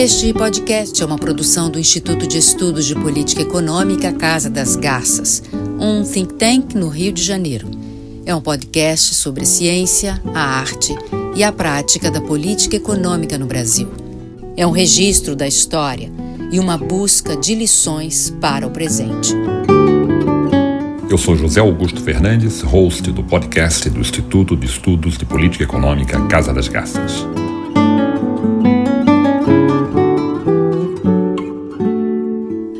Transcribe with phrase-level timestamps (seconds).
[0.00, 5.42] Este podcast é uma produção do Instituto de Estudos de Política Econômica Casa das Garças,
[5.76, 7.68] um think tank no Rio de Janeiro.
[8.24, 10.94] É um podcast sobre ciência, a arte
[11.34, 13.88] e a prática da política econômica no Brasil.
[14.56, 16.12] É um registro da história
[16.52, 19.34] e uma busca de lições para o presente.
[21.10, 26.24] Eu sou José Augusto Fernandes, host do podcast do Instituto de Estudos de Política Econômica
[26.28, 27.26] Casa das Garças.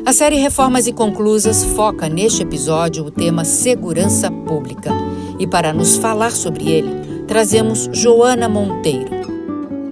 [0.09, 4.89] A série Reformas Inconclusas foca neste episódio o tema segurança pública.
[5.37, 6.89] E para nos falar sobre ele,
[7.27, 9.11] trazemos Joana Monteiro,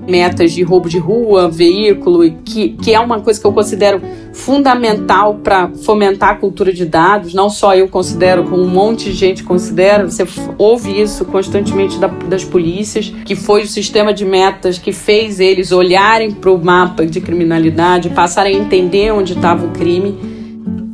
[0.07, 4.01] metas de roubo de rua, veículo, que, que é uma coisa que eu considero
[4.37, 7.33] fundamental para fomentar a cultura de dados.
[7.33, 10.09] Não só eu considero, como um monte de gente considera.
[10.09, 10.25] Você
[10.57, 15.71] ouve isso constantemente da, das polícias, que foi o sistema de metas que fez eles
[15.71, 20.36] olharem para o mapa de criminalidade, passarem a entender onde estava o crime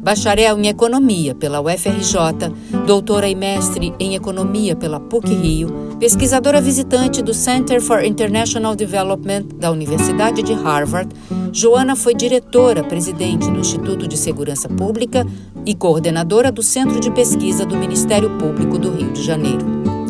[0.03, 2.51] bacharel em Economia pela UFRJ,
[2.85, 9.71] doutora e mestre em Economia pela PUC-Rio, pesquisadora visitante do Center for International Development da
[9.71, 11.09] Universidade de Harvard,
[11.53, 15.25] Joana foi diretora-presidente do Instituto de Segurança Pública
[15.65, 19.65] e coordenadora do Centro de Pesquisa do Ministério Público do Rio de Janeiro.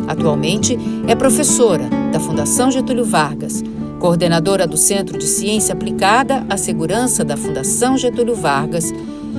[0.08, 3.62] Atualmente é professora da Fundação Getúlio Vargas,
[4.00, 8.92] coordenadora do Centro de Ciência Aplicada à Segurança da Fundação Getúlio Vargas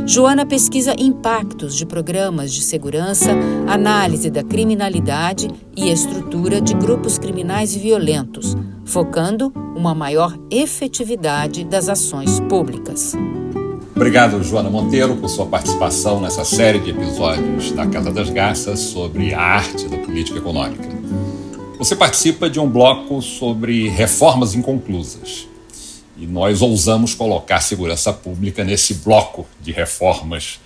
[0.06, 3.32] Joana pesquisa impactos de programas de segurança,
[3.68, 12.40] análise da criminalidade e estrutura de grupos criminais violentos, focando uma maior efetividade das ações
[12.42, 13.16] públicas.
[13.96, 19.34] Obrigado, Joana Monteiro, por sua participação nessa série de episódios da Casa das Garças sobre
[19.34, 20.88] a arte da política econômica.
[21.80, 25.48] Você participa de um bloco sobre reformas inconclusas.
[26.26, 30.60] E nós ousamos colocar segurança pública nesse bloco de reformas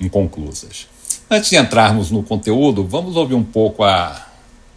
[0.00, 0.88] inconclusas.
[1.30, 4.26] Antes de entrarmos no conteúdo, vamos ouvir um pouco a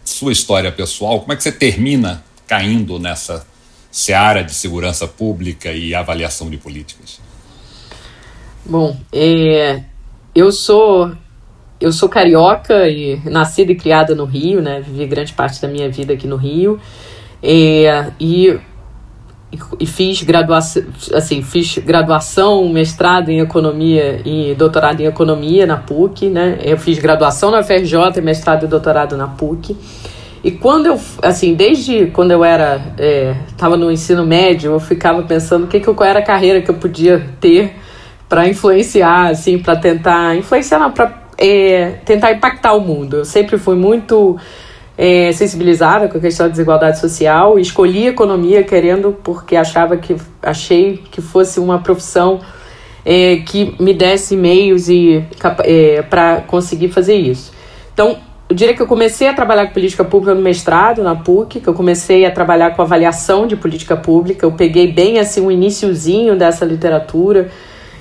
[0.04, 1.18] sua história pessoal.
[1.20, 3.44] Como é que você termina caindo nessa
[3.90, 7.20] seara de segurança pública e avaliação de políticas?
[8.64, 9.82] Bom, é,
[10.36, 11.10] eu sou
[11.80, 14.80] eu sou carioca e nascida e criada no Rio, né?
[14.80, 16.80] Vivi grande parte da minha vida aqui no Rio.
[17.42, 18.58] É, e
[19.80, 20.82] e fiz graduação,
[21.14, 26.58] assim, fiz graduação, mestrado em economia e doutorado em economia na PUC, né?
[26.62, 29.74] Eu fiz graduação na FRJ, mestrado e doutorado na PUC.
[30.44, 32.80] E quando eu, assim, desde quando eu era,
[33.48, 36.60] estava é, no ensino médio, eu ficava pensando o que, que qual era a carreira
[36.60, 37.74] que eu podia ter
[38.28, 43.16] para influenciar, assim, para tentar influenciar, para é, tentar impactar o mundo.
[43.16, 44.36] Eu sempre fui muito
[44.98, 51.00] é, sensibilizada com a questão da desigualdade social escolhi economia querendo porque achava que achei
[51.12, 52.40] que fosse uma profissão
[53.04, 55.24] é, que me desse meios e
[55.64, 57.52] é, para conseguir fazer isso.
[57.94, 61.60] Então, eu diria que eu comecei a trabalhar com política pública no mestrado na PUC,
[61.60, 64.44] que eu comecei a trabalhar com avaliação de política pública.
[64.44, 67.50] Eu peguei bem assim um iníciozinho dessa literatura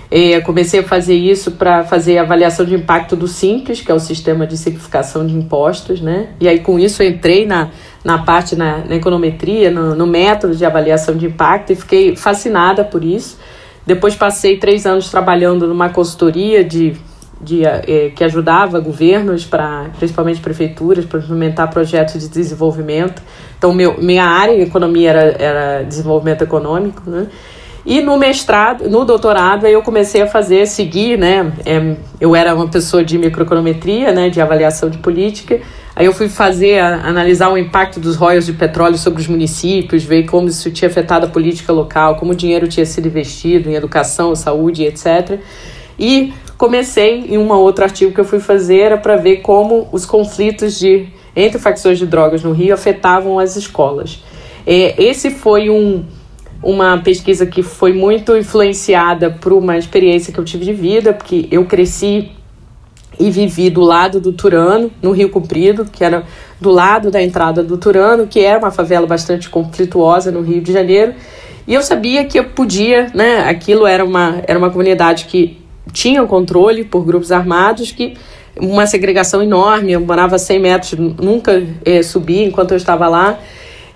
[0.09, 3.93] é, comecei a fazer isso para fazer a avaliação de impacto do Simples, que é
[3.93, 6.29] o sistema de simplificação de impostos, né?
[6.39, 7.69] E aí com isso eu entrei na,
[8.03, 12.85] na parte na, na econometria, no, no, método de avaliação de impacto e fiquei fascinada
[12.85, 13.37] por isso.
[13.85, 16.95] Depois passei três anos trabalhando numa consultoria de,
[17.41, 23.21] de é, que ajudava governos, para principalmente prefeituras, para implementar projetos de desenvolvimento.
[23.57, 27.27] Então meu, minha área em economia era, era desenvolvimento econômico, né?
[27.89, 31.53] E no mestrado, no doutorado, aí eu comecei a fazer, seguir, né?
[31.65, 34.29] É, eu era uma pessoa de microeconometria, né?
[34.29, 35.61] De avaliação de política.
[35.95, 40.03] Aí eu fui fazer, a, analisar o impacto dos royalties de petróleo sobre os municípios,
[40.03, 43.75] ver como isso tinha afetado a política local, como o dinheiro tinha sido investido em
[43.75, 45.39] educação, saúde, etc.
[45.97, 50.05] E comecei em um outro artigo que eu fui fazer era para ver como os
[50.05, 54.21] conflitos de entre facções de drogas no Rio afetavam as escolas.
[54.65, 56.03] É, esse foi um
[56.67, 61.47] uma pesquisa que foi muito influenciada por uma experiência que eu tive de vida, porque
[61.49, 62.29] eu cresci
[63.17, 66.25] e vivi do lado do Turano, no Rio Comprido, que era
[66.59, 70.73] do lado da entrada do Turano, que é uma favela bastante conflituosa no Rio de
[70.73, 71.13] Janeiro.
[71.65, 73.47] E eu sabia que eu podia, né?
[73.47, 75.57] Aquilo era uma, era uma comunidade que
[75.93, 78.15] tinha controle por grupos armados, que
[78.59, 83.39] uma segregação enorme, eu morava a 100 metros, nunca é, subi enquanto eu estava lá.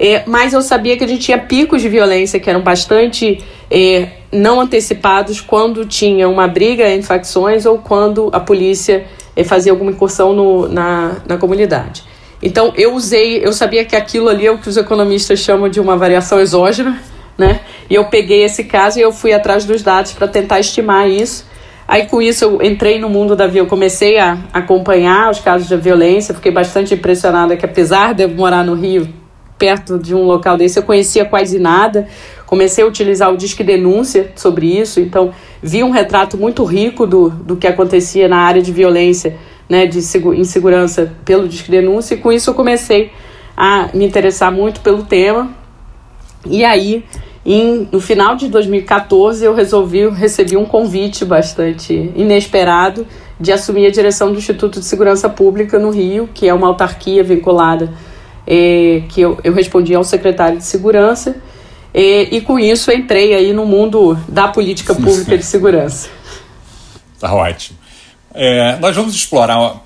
[0.04, 3.40] É, mas eu sabia que a gente tinha picos de violência que eram bastante
[3.70, 9.06] é, não antecipados quando tinha uma briga entre facções ou quando a polícia
[9.36, 12.04] é, fazia alguma incursão no, na, na comunidade.
[12.42, 15.80] Então eu usei, eu sabia que aquilo ali é o que os economistas chamam de
[15.80, 17.00] uma variação exógena,
[17.38, 17.60] né?
[17.88, 21.46] E eu peguei esse caso e eu fui atrás dos dados para tentar estimar isso.
[21.88, 25.78] Aí com isso eu entrei no mundo da violência, comecei a acompanhar os casos de
[25.78, 29.21] violência, fiquei bastante impressionada que apesar de eu morar no Rio,
[29.62, 32.08] perto de um local desse, eu conhecia quase nada.
[32.48, 35.32] Comecei a utilizar o Disque Denúncia sobre isso, então
[35.62, 39.38] vi um retrato muito rico do, do que acontecia na área de violência,
[39.70, 43.12] né, de insegurança pelo Disque Denúncia, e com isso eu comecei
[43.56, 45.52] a me interessar muito pelo tema.
[46.50, 47.06] E aí,
[47.46, 53.06] em, no final de 2014, eu resolvi, recebi um convite bastante inesperado
[53.40, 57.24] de assumir a direção do Instituto de Segurança Pública no Rio, que é uma autarquia
[57.24, 57.94] vinculada
[58.46, 61.36] que eu, eu respondi ao secretário de Segurança,
[61.94, 66.10] e com isso entrei aí no mundo da política pública de segurança.
[67.20, 67.78] Tá ótimo.
[68.34, 69.82] É, nós vamos explorar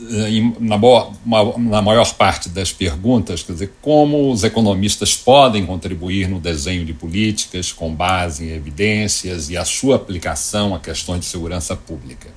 [0.00, 1.12] eh, na, boa,
[1.56, 6.92] na maior parte das perguntas, quer dizer, como os economistas podem contribuir no desenho de
[6.92, 12.28] políticas com base em evidências e a sua aplicação a questões de segurança pública.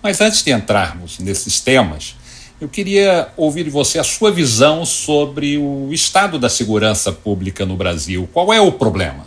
[0.00, 2.14] Mas antes de entrarmos nesses temas,
[2.62, 7.74] eu queria ouvir de você a sua visão sobre o estado da segurança pública no
[7.74, 8.28] Brasil.
[8.32, 9.26] Qual é o problema?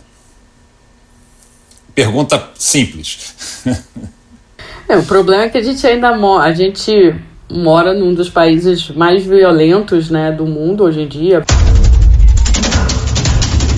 [1.93, 3.35] Pergunta simples.
[4.87, 7.15] É, o problema é que a gente ainda a gente
[7.49, 11.43] mora num dos países mais violentos né, do mundo hoje em dia.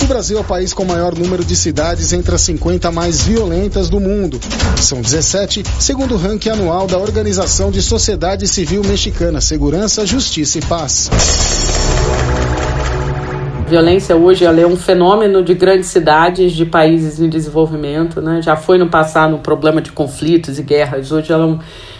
[0.08, 3.90] Brasil é o país com o maior número de cidades entre as 50 mais violentas
[3.90, 4.40] do mundo.
[4.78, 10.62] São 17, segundo o ranking anual da Organização de Sociedade Civil Mexicana, Segurança, Justiça e
[10.62, 11.10] Paz.
[13.68, 18.22] Violência hoje é um fenômeno de grandes cidades, de países em desenvolvimento.
[18.22, 18.40] Né?
[18.40, 21.12] Já foi no passado um problema de conflitos e guerras.
[21.12, 21.58] Hoje ela é um,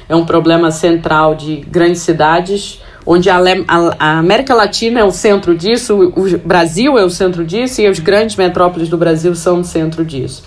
[0.08, 5.56] é um problema central de grandes cidades onde a, a, América Latina é o centro
[5.56, 9.64] disso, o Brasil é o centro disso e as grandes metrópoles do Brasil são o
[9.64, 10.44] centro disso.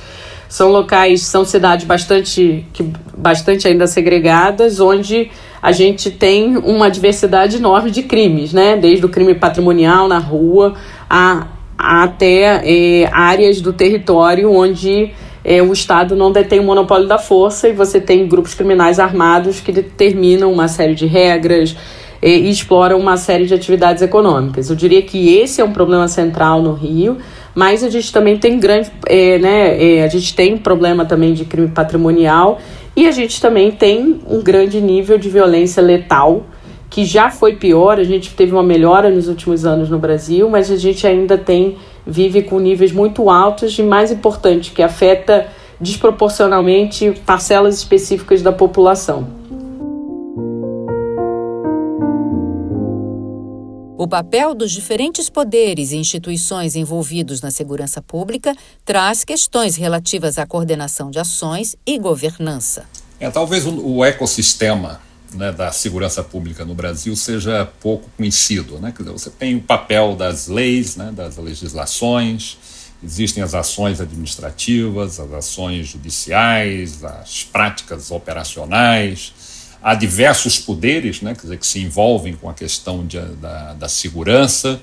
[0.48, 2.86] São locais, são cidades bastante, que,
[3.18, 8.78] bastante ainda segregadas, onde a gente tem uma diversidade enorme de crimes, né?
[8.78, 10.76] Desde o crime patrimonial na rua
[11.10, 15.12] a, a até é, áreas do território onde
[15.44, 19.60] é, o Estado não detém o monopólio da força e você tem grupos criminais armados
[19.60, 21.76] que determinam uma série de regras,
[22.22, 24.70] e, exploram uma série de atividades econômicas.
[24.70, 27.18] Eu diria que esse é um problema central no Rio,
[27.56, 31.46] mas a gente também tem grande, é, né, é, a gente tem problema também de
[31.46, 32.60] crime patrimonial
[32.96, 36.46] e a gente também tem um grande nível de violência letal
[36.90, 40.70] que já foi pior, a gente teve uma melhora nos últimos anos no Brasil, mas
[40.70, 45.48] a gente ainda tem vive com níveis muito altos e mais importante que afeta
[45.80, 49.41] desproporcionalmente parcelas específicas da população.
[54.02, 60.48] O papel dos diferentes poderes e instituições envolvidos na segurança pública traz questões relativas à
[60.48, 62.86] coordenação de ações e governança.
[63.20, 65.00] É, talvez o, ecossistema
[65.36, 68.80] né, da segurança pública no Brasil seja pouco conhecido.
[68.80, 68.92] Né?
[68.98, 72.58] Dizer, você tem o papel das leis, né, das legislações,
[73.04, 79.32] existem as ações administrativas, as ações judiciais, as práticas operacionais
[79.82, 83.90] há diversos poderes né, quer dizer, que se envolvem com a questão de, da, da
[83.90, 84.80] segurança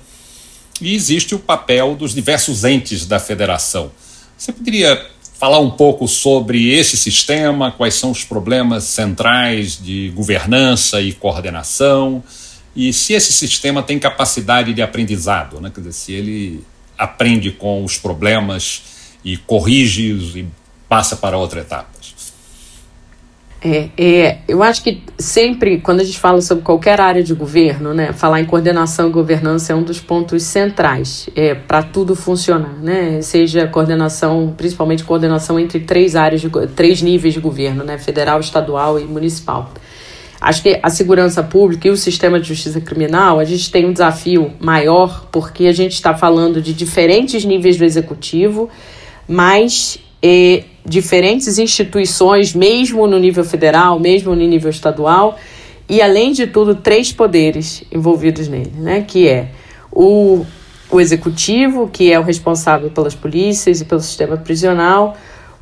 [0.81, 3.91] e existe o papel dos diversos entes da federação.
[4.37, 5.05] Você poderia
[5.37, 12.23] falar um pouco sobre esse sistema, quais são os problemas centrais de governança e coordenação,
[12.75, 15.71] e se esse sistema tem capacidade de aprendizado, né?
[15.73, 16.63] quer dizer, se ele
[16.97, 18.81] aprende com os problemas
[19.23, 20.47] e corrige e
[20.87, 21.89] passa para outra etapa.
[23.61, 27.93] É, é, eu acho que sempre, quando a gente fala sobre qualquer área de governo,
[27.93, 32.75] né, falar em coordenação e governança é um dos pontos centrais é, para tudo funcionar,
[32.81, 33.21] né?
[33.21, 38.97] Seja coordenação, principalmente coordenação entre três áreas, de, três níveis de governo, né, federal, estadual
[38.97, 39.73] e municipal.
[40.39, 43.91] Acho que a segurança pública e o sistema de justiça criminal, a gente tem um
[43.91, 48.69] desafio maior porque a gente está falando de diferentes níveis do executivo,
[49.27, 55.37] mas é, diferentes instituições, mesmo no nível federal, mesmo no nível estadual,
[55.87, 59.03] e além de tudo, três poderes envolvidos nele, né?
[59.07, 59.49] Que é
[59.91, 60.45] o,
[60.91, 65.17] o executivo, que é o responsável pelas polícias e pelo sistema prisional,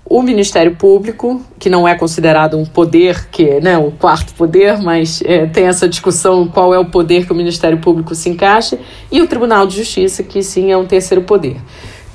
[0.10, 4.82] o Ministério Público, que não é considerado um poder, que é né, o quarto poder,
[4.82, 8.80] mas é, tem essa discussão qual é o poder que o Ministério Público se encaixa,
[9.12, 11.58] e o Tribunal de Justiça, que sim é um terceiro poder.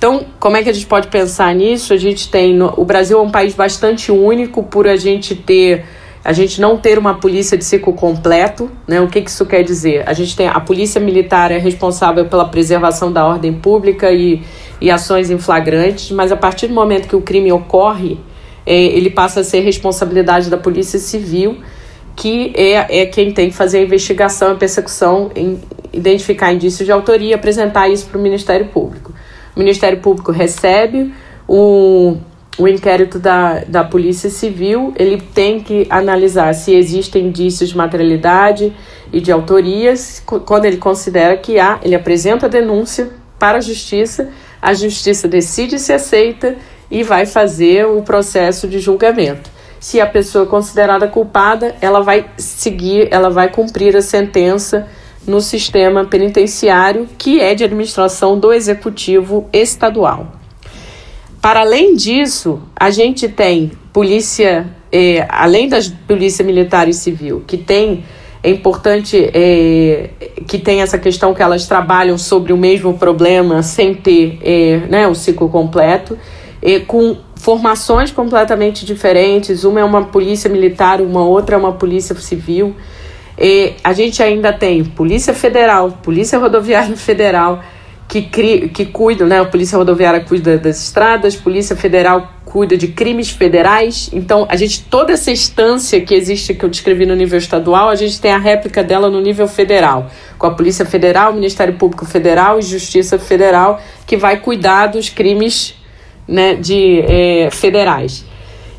[0.03, 1.93] Então, como é que a gente pode pensar nisso?
[1.93, 2.53] A gente tem.
[2.53, 5.85] No, o Brasil é um país bastante único por a gente ter
[6.25, 9.01] a gente não ter uma polícia de ciclo completo, né?
[9.01, 10.03] O que, que isso quer dizer?
[10.05, 14.43] A gente tem a polícia militar é responsável pela preservação da ordem pública e,
[14.81, 18.19] e ações em flagrantes, mas a partir do momento que o crime ocorre,
[18.67, 21.59] é, ele passa a ser responsabilidade da polícia civil,
[22.17, 25.61] que é, é quem tem que fazer a investigação e persecução, em,
[25.93, 29.12] identificar indícios de autoria apresentar isso para o Ministério Público.
[29.55, 31.13] O Ministério Público recebe
[31.47, 32.17] o
[32.59, 38.75] o inquérito da, da Polícia Civil ele tem que analisar se existem indícios de materialidade
[39.11, 40.23] e de autorias.
[40.27, 44.31] Quando ele considera que há, ele apresenta a denúncia para a Justiça,
[44.61, 46.57] a Justiça decide se aceita
[46.91, 49.51] e vai fazer o processo de julgamento.
[49.81, 54.87] Se a pessoa é considerada culpada, ela vai seguir, ela vai cumprir a sentença
[55.27, 60.33] no sistema penitenciário, que é de administração do Executivo Estadual.
[61.41, 67.57] Para além disso, a gente tem polícia, é, além das polícia militar e civil, que
[67.57, 68.05] tem
[68.45, 70.11] é importante é,
[70.49, 75.07] que tem essa questão que elas trabalham sobre o mesmo problema sem ter é, né,
[75.07, 76.19] o ciclo completo,
[76.61, 79.63] é, com formações completamente diferentes.
[79.63, 82.75] Uma é uma polícia militar, uma outra é uma polícia civil.
[83.37, 87.63] É, a gente ainda tem Polícia Federal, Polícia Rodoviária Federal,
[88.09, 89.41] que, cri, que cuidam, né?
[89.41, 94.11] A Polícia Rodoviária cuida das estradas, Polícia Federal cuida de crimes federais.
[94.13, 97.95] Então, a gente, toda essa instância que existe, que eu descrevi no nível estadual, a
[97.95, 102.59] gente tem a réplica dela no nível federal, com a Polícia Federal, Ministério Público Federal
[102.59, 105.75] e Justiça Federal, que vai cuidar dos crimes
[106.29, 108.27] né, de, é, federais.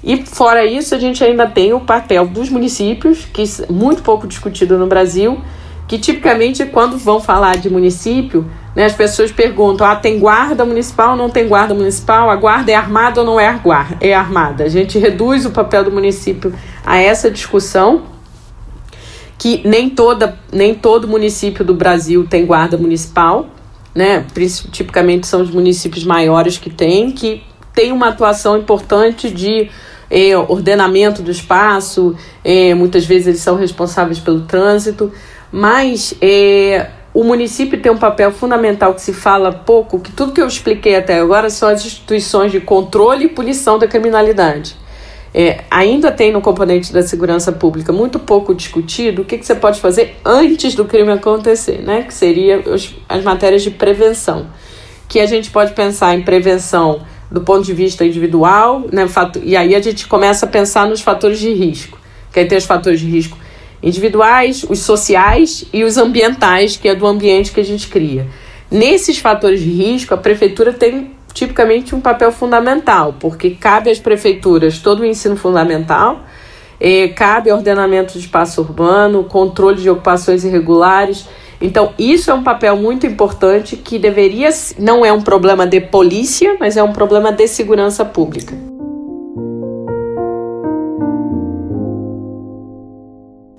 [0.03, 4.27] E fora isso, a gente ainda tem o papel dos municípios, que é muito pouco
[4.27, 5.39] discutido no Brasil,
[5.88, 11.15] que tipicamente quando vão falar de município, né, as pessoas perguntam: ah, tem guarda municipal
[11.15, 12.29] não tem guarda municipal?
[12.29, 13.60] A guarda é armada ou não é,
[14.01, 14.65] é armada?
[14.65, 16.53] A gente reduz o papel do município
[16.86, 18.03] a essa discussão,
[19.38, 23.48] que nem, toda, nem todo município do Brasil tem guarda municipal,
[23.95, 24.25] né?
[24.72, 27.43] tipicamente são os municípios maiores que têm, que
[27.74, 29.69] tem uma atuação importante de
[30.13, 32.15] é, ordenamento do espaço,
[32.46, 35.12] é, muitas vezes eles são responsáveis pelo trânsito,
[35.51, 40.39] mas é, o município tem um papel fundamental que se fala pouco, que tudo que
[40.39, 44.75] eu expliquei até agora são as instituições de controle e punição da criminalidade.
[45.34, 49.55] É, ainda tem no componente da segurança pública muito pouco discutido o que, que você
[49.55, 52.03] pode fazer antes do crime acontecer, né?
[52.03, 54.46] que seria os, as matérias de prevenção.
[55.10, 57.01] Que a gente pode pensar em prevenção
[57.33, 59.07] do ponto de vista individual, né?
[59.41, 61.97] e aí a gente começa a pensar nos fatores de risco.
[62.31, 63.35] Que aí tem os fatores de risco
[63.81, 68.27] individuais, os sociais e os ambientais, que é do ambiente que a gente cria.
[68.69, 74.77] Nesses fatores de risco, a prefeitura tem tipicamente um papel fundamental, porque cabe às prefeituras
[74.77, 76.21] todo o ensino fundamental,
[76.79, 81.25] eh, cabe ordenamento de espaço urbano, controle de ocupações irregulares.
[81.63, 86.58] Então, isso é um papel muito importante que deveria, não é um problema de polícia,
[86.60, 88.53] mas é um problema de segurança pública.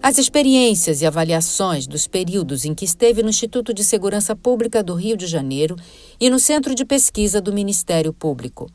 [0.02, 4.92] As experiências e avaliações dos períodos em que esteve no Instituto de Segurança Pública do
[4.92, 5.74] Rio de Janeiro
[6.20, 8.68] e no Centro de Pesquisa do Ministério Público.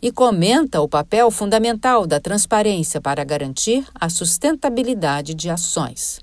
[0.00, 6.20] E comenta o papel fundamental da transparência para garantir a sustentabilidade de ações.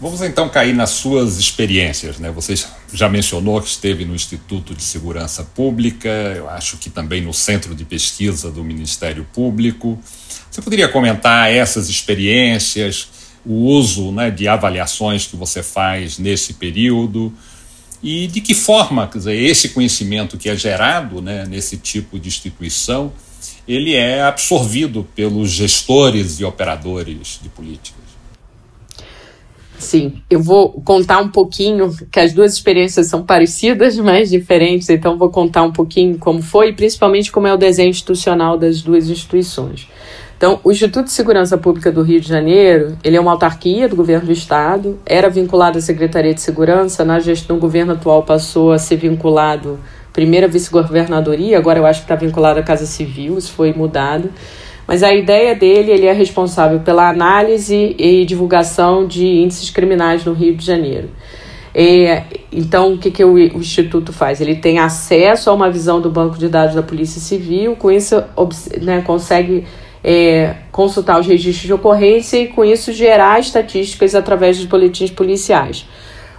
[0.00, 2.18] Vamos então cair nas suas experiências.
[2.18, 2.30] Né?
[2.30, 2.54] Você
[2.92, 7.74] já mencionou que esteve no Instituto de Segurança Pública, eu acho que também no Centro
[7.74, 9.98] de Pesquisa do Ministério Público.
[10.50, 13.08] Você poderia comentar essas experiências?
[13.44, 17.32] o uso né, de avaliações que você faz nesse período
[18.02, 22.28] e de que forma quer dizer, esse conhecimento que é gerado né, nesse tipo de
[22.28, 23.12] instituição
[23.66, 27.99] ele é absorvido pelos gestores e operadores de políticas.
[29.80, 35.16] Sim, eu vou contar um pouquinho, que as duas experiências são parecidas, mas diferentes, então
[35.16, 39.08] vou contar um pouquinho como foi, e principalmente como é o desenho institucional das duas
[39.08, 39.88] instituições.
[40.36, 43.96] Então, o Instituto de Segurança Pública do Rio de Janeiro, ele é uma autarquia do
[43.96, 48.72] governo do estado, era vinculado à Secretaria de Segurança, na gestão do governo atual passou
[48.72, 49.78] a ser vinculado
[50.12, 54.30] primeira vice-governadoria, agora eu acho que está vinculado à Casa Civil, isso foi mudado.
[54.90, 60.32] Mas a ideia dele, ele é responsável pela análise e divulgação de índices criminais no
[60.32, 61.10] Rio de Janeiro.
[61.72, 64.40] É, então, o que, que o, o, Instituto faz?
[64.40, 68.20] Ele tem acesso a uma visão do banco de dados da Polícia Civil, com isso
[68.82, 69.64] né, consegue
[70.02, 75.86] é, consultar os registros de ocorrência e, com isso, gerar estatísticas através dos boletins policiais.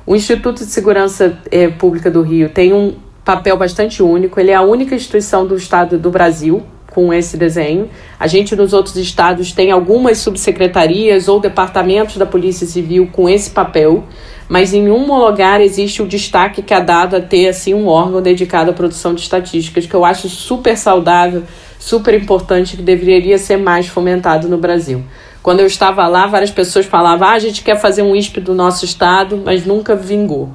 [0.05, 4.38] O Instituto de Segurança é, Pública do Rio tem um papel bastante único.
[4.41, 7.89] Ele é a única instituição do Estado do Brasil com esse desenho.
[8.19, 13.50] A gente nos outros estados tem algumas subsecretarias ou departamentos da Polícia Civil com esse
[13.50, 14.03] papel,
[14.48, 18.21] mas em um lugar existe o destaque que é dado a ter assim um órgão
[18.21, 21.43] dedicado à produção de estatísticas, que eu acho super saudável,
[21.79, 25.03] super importante, que deveria ser mais fomentado no Brasil.
[25.41, 28.53] Quando eu estava lá, várias pessoas falavam: ah, a gente quer fazer um ISP do
[28.53, 30.50] nosso estado, mas nunca vingou.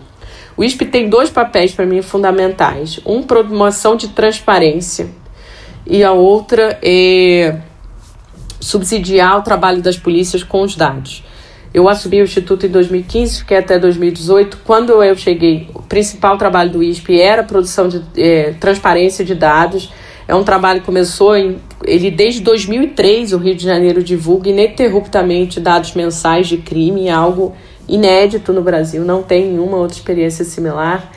[0.56, 5.08] O ISP tem dois papéis para mim fundamentais: um, promoção de transparência,
[5.86, 7.58] e a outra é
[8.60, 11.22] subsidiar o trabalho das polícias com os dados.
[11.72, 14.60] Eu assumi o Instituto em 2015, fiquei até 2018.
[14.64, 19.34] Quando eu cheguei, o principal trabalho do ISP era a produção de é, transparência de
[19.34, 19.92] dados.
[20.26, 21.58] É um trabalho que começou em.
[21.84, 27.54] Ele, desde 2003, o Rio de Janeiro divulga ininterruptamente dados mensais de crime, algo
[27.86, 31.12] inédito no Brasil, não tem nenhuma outra experiência similar.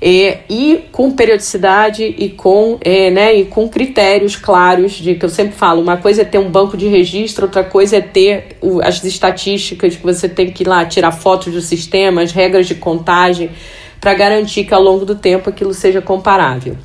[0.00, 5.28] É, e com periodicidade e com, é, né, e com critérios claros de que eu
[5.30, 8.82] sempre falo, uma coisa é ter um banco de registro, outra coisa é ter o,
[8.82, 12.74] as estatísticas que você tem que ir lá tirar fotos do sistema, as regras de
[12.74, 13.50] contagem,
[13.98, 16.76] para garantir que ao longo do tempo aquilo seja comparável.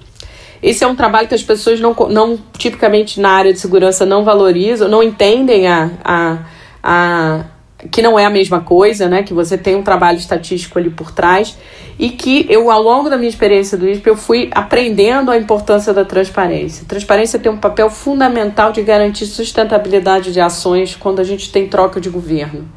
[0.63, 4.23] Esse é um trabalho que as pessoas não, não tipicamente na área de segurança não
[4.23, 6.37] valorizam, não entendem a, a,
[6.83, 7.45] a
[7.89, 9.23] que não é a mesma coisa, né?
[9.23, 11.57] Que você tem um trabalho estatístico ali por trás
[11.97, 15.93] e que eu, ao longo da minha experiência do ISP, eu fui aprendendo a importância
[15.93, 16.85] da transparência.
[16.87, 22.01] Transparência tem um papel fundamental de garantir sustentabilidade de ações quando a gente tem troca
[22.01, 22.67] de governo.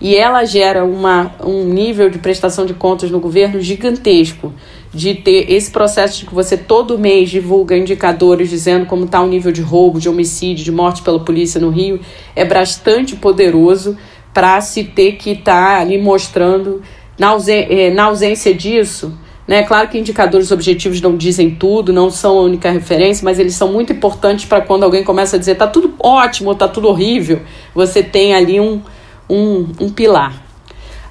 [0.00, 4.52] E ela gera uma, um nível de prestação de contas no governo gigantesco,
[4.92, 9.26] de ter esse processo de que você todo mês divulga indicadores dizendo como está o
[9.26, 12.00] nível de roubo, de homicídio, de morte pela polícia no Rio,
[12.36, 13.96] é bastante poderoso
[14.34, 16.82] para se ter que estar tá ali mostrando,
[17.18, 19.62] na, ausência, eh, na ausência disso, né?
[19.62, 23.72] Claro que indicadores objetivos não dizem tudo, não são a única referência, mas eles são
[23.72, 27.40] muito importantes para quando alguém começa a dizer tá tudo ótimo, tá tudo horrível,
[27.74, 28.82] você tem ali um,
[29.30, 30.42] um, um pilar.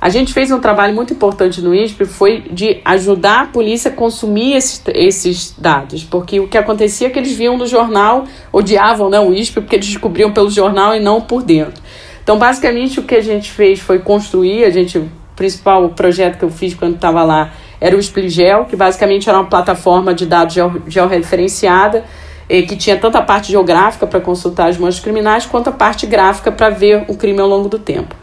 [0.01, 3.93] A gente fez um trabalho muito importante no ISP, foi de ajudar a polícia a
[3.93, 9.09] consumir esses, esses dados, porque o que acontecia é que eles viam no jornal, odiavam
[9.09, 11.81] né, o ISP, porque eles descobriam pelo jornal e não por dentro.
[12.23, 16.45] Então, basicamente, o que a gente fez foi construir, a gente, o principal projeto que
[16.45, 20.55] eu fiz quando estava lá era o Spligel, que basicamente era uma plataforma de dados
[20.87, 22.05] georreferenciada,
[22.47, 26.05] eh, que tinha tanto a parte geográfica para consultar as manchas criminais, quanto a parte
[26.05, 28.15] gráfica para ver o crime ao longo do tempo.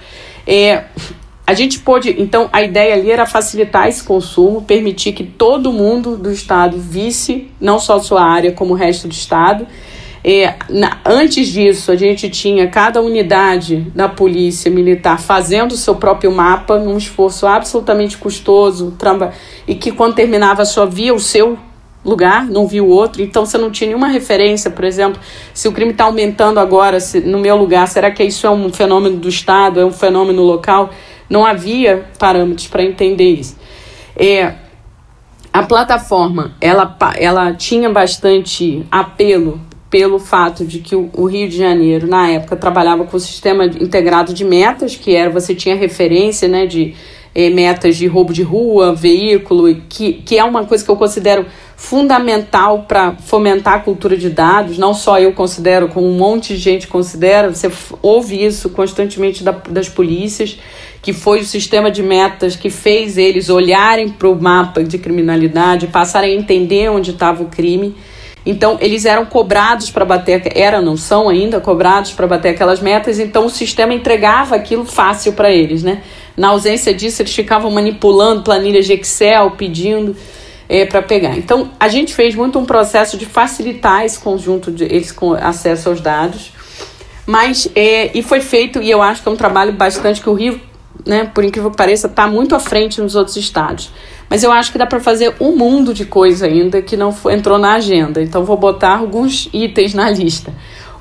[0.47, 0.85] É,
[1.47, 6.17] a gente pôde, então, a ideia ali era facilitar esse consumo, permitir que todo mundo
[6.17, 9.67] do Estado visse, não só sua área, como o resto do Estado,
[10.22, 15.94] é, na, antes disso, a gente tinha cada unidade da polícia militar fazendo o seu
[15.94, 18.94] próprio mapa, num esforço absolutamente custoso,
[19.66, 21.59] e que quando terminava só via o seu
[22.04, 25.20] lugar, não via o outro, então você não tinha nenhuma referência, por exemplo,
[25.52, 28.72] se o crime está aumentando agora se, no meu lugar, será que isso é um
[28.72, 30.90] fenômeno do Estado, é um fenômeno local?
[31.28, 33.56] Não havia parâmetros para entender isso.
[34.16, 34.54] É,
[35.52, 42.07] a plataforma, ela, ela tinha bastante apelo pelo fato de que o, Rio de Janeiro,
[42.07, 46.64] na época, trabalhava com o sistema integrado de metas, que era você tinha referência né,
[46.64, 46.94] de
[47.35, 51.44] eh, metas de roubo de rua, veículo, que, que é uma coisa que eu considero
[51.76, 56.61] fundamental para fomentar a cultura de dados, não só eu considero, como um monte de
[56.61, 57.68] gente considera, você
[58.00, 60.57] ouve isso constantemente da, das polícias,
[61.03, 65.88] que foi o sistema de metas que fez eles olharem para o mapa de criminalidade,
[65.88, 67.96] passarem a entender onde estava o crime
[68.44, 73.18] então, eles eram cobrados para bater, eram, não são ainda, cobrados para bater aquelas metas,
[73.18, 76.03] então o sistema entregava aquilo fácil para eles, né?
[76.37, 80.16] Na ausência disso, eles ficavam manipulando planilhas de Excel, pedindo
[80.68, 81.37] é, para pegar.
[81.37, 86.00] Então, a gente fez muito um processo de facilitar esse conjunto de com acesso aos
[86.00, 86.53] dados,
[87.26, 90.35] mas, é, e foi feito, e eu acho que é um trabalho bastante que o
[90.35, 90.59] Rio,
[91.07, 93.90] né, por incrível que pareça, está muito à frente nos outros estados.
[94.31, 97.59] Mas eu acho que dá para fazer um mundo de coisa ainda que não entrou
[97.59, 98.23] na agenda.
[98.23, 100.55] Então vou botar alguns itens na lista.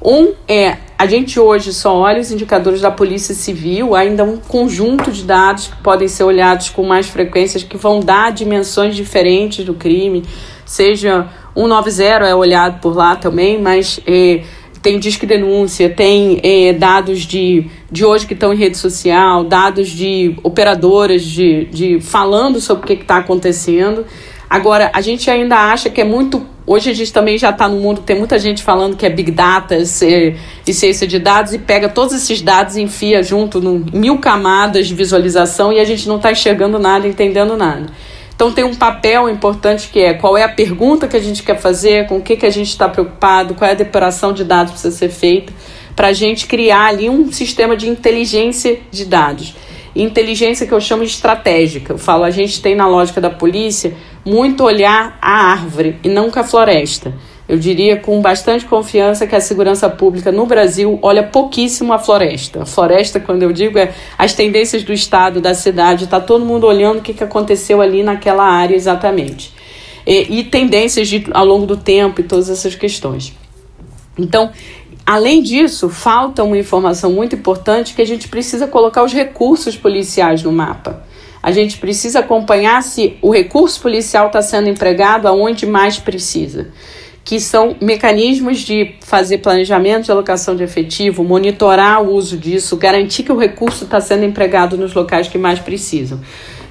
[0.04, 5.12] Um é a gente hoje só olha os indicadores da Polícia Civil, ainda um conjunto
[5.12, 9.74] de dados que podem ser olhados com mais frequências, que vão dar dimensões diferentes do
[9.74, 10.26] crime,
[10.66, 14.44] seja 190 é olhado por lá também, mas é,
[14.82, 19.90] tem disque denúncia, tem é, dados de, de hoje que estão em rede social, dados
[19.90, 24.06] de operadoras de, de falando sobre o que está acontecendo.
[24.50, 26.46] Agora, a gente ainda acha que é muito.
[26.66, 29.32] Hoje a gente também já está no mundo, tem muita gente falando que é Big
[29.32, 34.20] Data e ciência de dados e pega todos esses dados e enfia junto em mil
[34.20, 37.88] camadas de visualização e a gente não está enxergando nada, entendendo nada.
[38.40, 41.60] Então tem um papel importante que é qual é a pergunta que a gente quer
[41.60, 44.72] fazer, com o que, que a gente está preocupado, qual é a depuração de dados
[44.72, 45.52] que precisa ser feita,
[46.00, 49.54] para a gente criar ali um sistema de inteligência de dados.
[49.94, 51.92] Inteligência que eu chamo de estratégica.
[51.92, 56.32] Eu falo, a gente tem na lógica da polícia muito olhar a árvore e não
[56.34, 57.14] a floresta.
[57.50, 62.62] Eu diria com bastante confiança que a segurança pública no Brasil olha pouquíssimo a floresta.
[62.62, 66.66] A floresta, quando eu digo, é as tendências do estado, da cidade, está todo mundo
[66.66, 69.54] olhando o que, que aconteceu ali naquela área exatamente.
[70.08, 73.34] E, e tendências de, ao longo do tempo e todas essas questões.
[74.20, 74.52] Então,
[75.10, 80.44] além disso, falta uma informação muito importante que a gente precisa colocar os recursos policiais
[80.44, 81.04] no mapa.
[81.42, 86.68] A gente precisa acompanhar se o recurso policial está sendo empregado aonde mais precisa
[87.30, 93.22] que são mecanismos de fazer planejamento de alocação de efetivo, monitorar o uso disso, garantir
[93.22, 96.20] que o recurso está sendo empregado nos locais que mais precisam.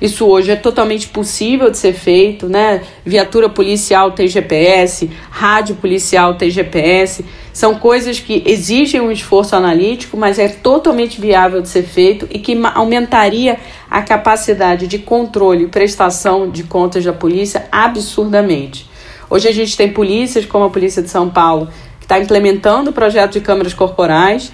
[0.00, 2.82] Isso hoje é totalmente possível de ser feito, né?
[3.04, 7.24] Viatura policial tem GPS, rádio policial tem GPS.
[7.52, 12.38] São coisas que exigem um esforço analítico, mas é totalmente viável de ser feito e
[12.38, 13.58] que aumentaria
[13.90, 18.88] a capacidade de controle e prestação de contas da polícia absurdamente.
[19.28, 22.92] Hoje a gente tem polícias, como a Polícia de São Paulo, que está implementando o
[22.92, 24.52] projeto de câmeras corporais,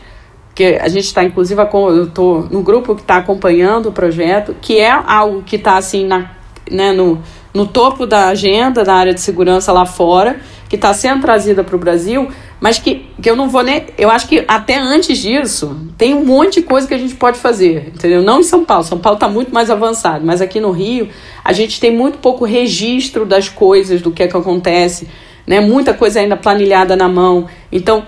[0.54, 4.90] que a gente está, inclusive, eu no grupo que está acompanhando o projeto, que é
[4.90, 6.30] algo que está assim na,
[6.70, 7.20] né, no,
[7.52, 10.38] no topo da agenda da área de segurança lá fora,
[10.68, 12.28] que está sendo trazida para o Brasil,
[12.60, 13.84] mas que, que eu não vou nem.
[13.98, 17.38] Eu acho que até antes disso, tem um monte de coisa que a gente pode
[17.38, 18.22] fazer, entendeu?
[18.22, 21.08] Não em São Paulo, São Paulo está muito mais avançado, mas aqui no Rio,
[21.44, 25.08] a gente tem muito pouco registro das coisas, do que é que acontece,
[25.46, 25.60] né?
[25.60, 27.46] Muita coisa ainda planilhada na mão.
[27.70, 28.04] Então,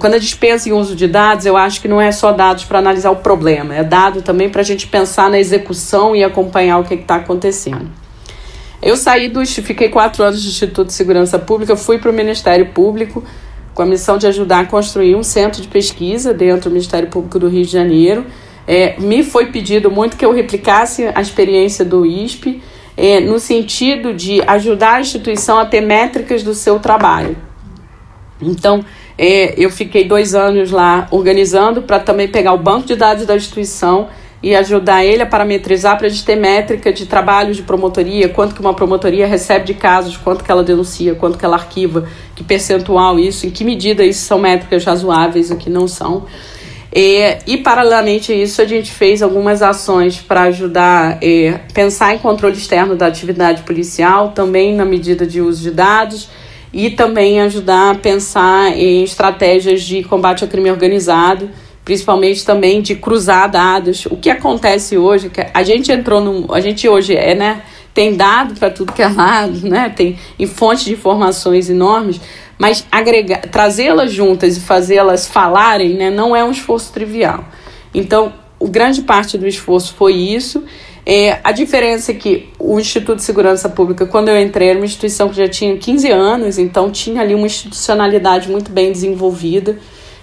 [0.00, 2.64] quando a gente pensa em uso de dados, eu acho que não é só dados
[2.64, 6.78] para analisar o problema, é dado também para a gente pensar na execução e acompanhar
[6.78, 7.90] o que está acontecendo.
[8.82, 9.44] Eu saí do.
[9.44, 13.22] Fiquei quatro anos no Instituto de Segurança Pública, fui para o Ministério Público
[13.74, 17.38] com a missão de ajudar a construir um centro de pesquisa dentro do Ministério Público
[17.38, 18.24] do Rio de Janeiro.
[18.66, 22.62] É, me foi pedido muito que eu replicasse a experiência do ISP,
[22.96, 27.36] é, no sentido de ajudar a instituição a ter métricas do seu trabalho.
[28.40, 28.84] Então,
[29.18, 33.34] é, eu fiquei dois anos lá organizando para também pegar o banco de dados da
[33.34, 34.08] instituição
[34.42, 38.54] e ajudar ele a parametrizar para a gente ter métrica de trabalho de promotoria, quanto
[38.54, 42.44] que uma promotoria recebe de casos, quanto que ela denuncia, quanto que ela arquiva, que
[42.44, 46.26] percentual isso, em que medida isso são métricas razoáveis e que não são.
[46.94, 52.18] E, e paralelamente a isso, a gente fez algumas ações para ajudar é, pensar em
[52.18, 56.28] controle externo da atividade policial, também na medida de uso de dados,
[56.76, 61.48] e também ajudar a pensar em estratégias de combate ao crime organizado,
[61.82, 64.04] principalmente também de cruzar dados.
[64.04, 67.62] O que acontece hoje, que a gente entrou no, a gente hoje é, né,
[67.94, 72.20] tem dado para tudo que é lado, né, tem em fontes de informações enormes,
[72.58, 77.42] mas agregar, trazê-las juntas e fazê-las falarem, né, não é um esforço trivial.
[77.94, 80.62] Então, grande parte do esforço foi isso.
[81.08, 84.84] É, a diferença é que o Instituto de Segurança Pública, quando eu entrei, era uma
[84.84, 89.78] instituição que já tinha 15 anos, então tinha ali uma institucionalidade muito bem desenvolvida.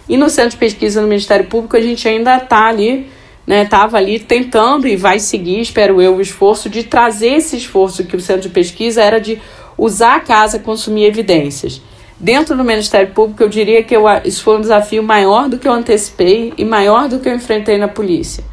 [0.10, 3.08] E no centro de pesquisa no Ministério Público a gente ainda está ali,
[3.48, 8.04] né, estava ali tentando e vai seguir, espero eu, o esforço de trazer esse esforço
[8.04, 9.39] que o centro de pesquisa era de
[9.78, 11.82] usar a casa consumir evidências.
[12.19, 15.67] Dentro do Ministério Público, eu diria que eu, isso foi um desafio maior do que
[15.67, 18.43] eu antecipei e maior do que eu enfrentei na polícia.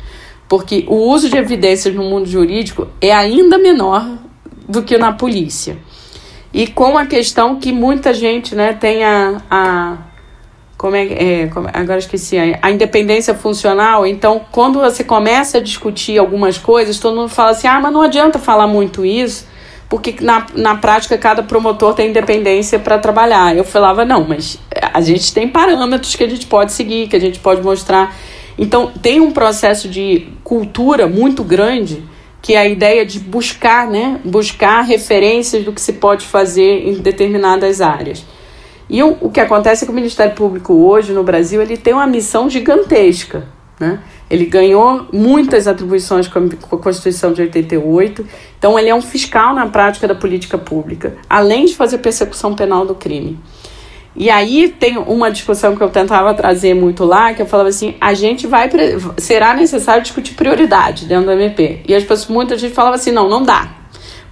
[0.50, 4.04] Porque o uso de evidências no mundo jurídico é ainda menor
[4.68, 5.78] do que na polícia.
[6.52, 9.98] E com a questão que muita gente né, tem a, a
[10.76, 14.04] como é, é como, agora esqueci, a, independência funcional.
[14.04, 18.02] Então, quando você começa a discutir algumas coisas, todo mundo fala assim: ah, mas não
[18.02, 19.46] adianta falar muito isso,
[19.88, 23.56] porque na, na prática cada promotor tem independência para trabalhar.
[23.56, 24.58] Eu falava: não, mas
[24.92, 28.12] a gente tem parâmetros que a gente pode seguir, que a gente pode mostrar.
[28.60, 32.04] Então, tem um processo de cultura muito grande
[32.42, 36.94] que é a ideia de buscar, né, buscar referências do que se pode fazer em
[37.00, 38.24] determinadas áreas.
[38.88, 41.94] E o, o que acontece é que o Ministério Público hoje no Brasil ele tem
[41.94, 43.46] uma missão gigantesca.
[43.78, 43.98] Né?
[44.28, 48.26] Ele ganhou muitas atribuições com a Constituição de 88,
[48.58, 52.84] então ele é um fiscal na prática da política pública, além de fazer persecução penal
[52.84, 53.38] do crime.
[54.14, 57.94] E aí tem uma discussão que eu tentava trazer muito lá, que eu falava assim,
[58.00, 58.68] a gente vai
[59.18, 61.80] será necessário discutir prioridade dentro do MP.
[61.86, 63.76] E as pessoas, muita gente falava assim, não, não dá.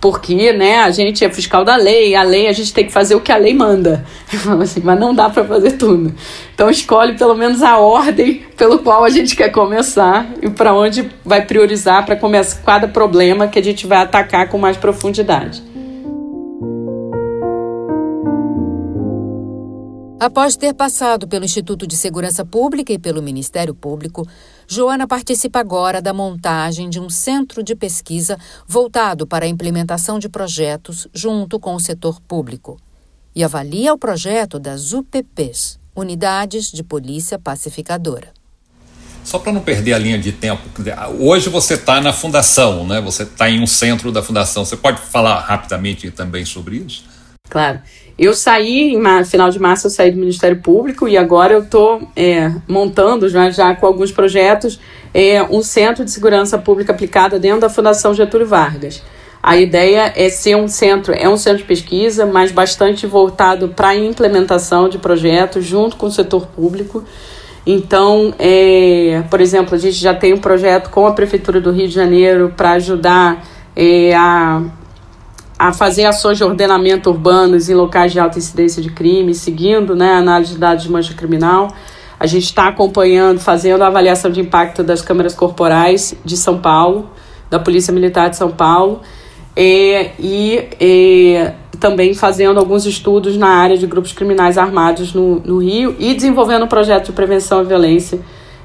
[0.00, 3.14] porque né, a gente é fiscal da lei, a lei a gente tem que fazer
[3.14, 4.04] o que a lei manda.
[4.62, 6.14] Assim, mas não dá para fazer tudo.
[6.54, 11.10] Então escolhe pelo menos a ordem pelo qual a gente quer começar e para onde
[11.24, 15.62] vai priorizar para começar cada problema que a gente vai atacar com mais profundidade.
[20.20, 24.26] Após ter passado pelo Instituto de Segurança Pública e pelo Ministério Público,
[24.66, 30.28] Joana participa agora da montagem de um centro de pesquisa voltado para a implementação de
[30.28, 32.80] projetos junto com o setor público
[33.32, 38.32] e avalia o projeto das UPPs, Unidades de Polícia Pacificadora.
[39.22, 40.62] Só para não perder a linha de tempo,
[41.20, 43.00] hoje você está na fundação, né?
[43.02, 44.64] Você está em um centro da fundação.
[44.64, 47.04] Você pode falar rapidamente também sobre isso?
[47.48, 47.80] Claro.
[48.18, 52.02] Eu saí, em final de março, eu saí do Ministério Público e agora eu estou
[52.16, 54.80] é, montando já, já com alguns projetos
[55.14, 59.02] é, um centro de segurança pública aplicada dentro da Fundação Getúlio Vargas.
[59.40, 63.90] A ideia é ser um centro, é um centro de pesquisa, mas bastante voltado para
[63.90, 67.04] a implementação de projetos junto com o setor público.
[67.64, 71.86] Então, é, por exemplo, a gente já tem um projeto com a Prefeitura do Rio
[71.86, 74.62] de Janeiro para ajudar é, a
[75.58, 80.12] a fazer ações de ordenamento urbanos em locais de alta incidência de crime, seguindo né,
[80.12, 81.68] a análise de dados de mancha criminal.
[82.20, 87.10] A gente está acompanhando, fazendo a avaliação de impacto das câmeras corporais de São Paulo,
[87.50, 89.00] da Polícia Militar de São Paulo,
[89.56, 95.58] e, e, e também fazendo alguns estudos na área de grupos criminais armados no, no
[95.58, 98.20] Rio e desenvolvendo um projeto de prevenção à violência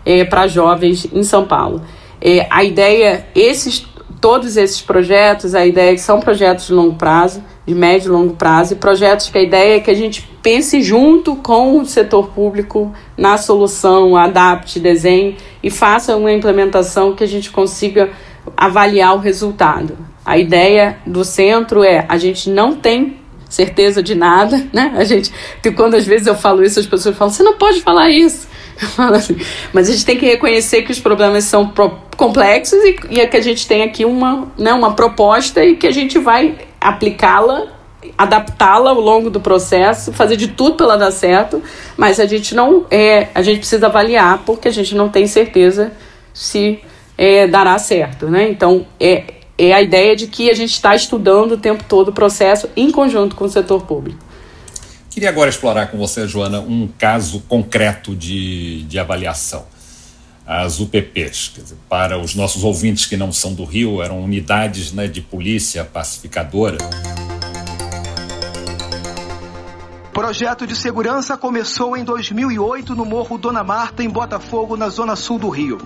[0.06, 1.82] é, para jovens em São Paulo.
[2.22, 3.88] É, a ideia, esses
[4.24, 8.12] todos esses projetos, a ideia é que são projetos de longo prazo, de médio e
[8.14, 11.86] longo prazo, e projetos que a ideia é que a gente pense junto com o
[11.86, 18.12] setor público na solução, adapte, desenhe e faça uma implementação que a gente consiga
[18.56, 19.98] avaliar o resultado.
[20.26, 23.18] A ideia do centro é a gente não tem
[23.54, 24.94] certeza de nada, né?
[24.96, 25.32] A gente,
[25.76, 28.48] quando às vezes eu falo isso, as pessoas falam: "Você não pode falar isso".
[28.98, 29.38] Assim,
[29.72, 31.72] mas a gente tem que reconhecer que os problemas são
[32.18, 35.86] complexos e, e é que a gente tem aqui uma, né, uma proposta e que
[35.86, 37.68] a gente vai aplicá-la,
[38.18, 41.62] adaptá-la ao longo do processo, fazer de tudo para ela dar certo,
[41.96, 45.92] mas a gente não é, a gente precisa avaliar porque a gente não tem certeza
[46.34, 46.80] se
[47.16, 48.50] é, dará certo, né?
[48.50, 49.24] Então é,
[49.66, 52.92] é a ideia de que a gente está estudando o tempo todo o processo em
[52.92, 54.20] conjunto com o setor público.
[55.10, 59.64] Queria agora explorar com você, Joana, um caso concreto de, de avaliação.
[60.46, 65.08] As UPPs, dizer, para os nossos ouvintes que não são do Rio, eram unidades né,
[65.08, 66.78] de polícia pacificadora.
[70.08, 75.16] O projeto de segurança começou em 2008 no Morro Dona Marta, em Botafogo, na zona
[75.16, 75.78] sul do Rio.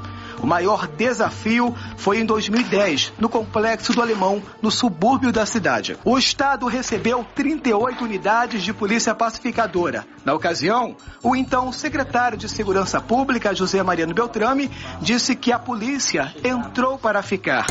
[0.41, 5.97] O maior desafio foi em 2010, no Complexo do Alemão, no subúrbio da cidade.
[6.05, 10.05] O Estado recebeu 38 unidades de polícia pacificadora.
[10.23, 14.69] Na ocasião, o então secretário de Segurança Pública, José Mariano Beltrame,
[15.01, 17.65] disse que a polícia entrou para ficar.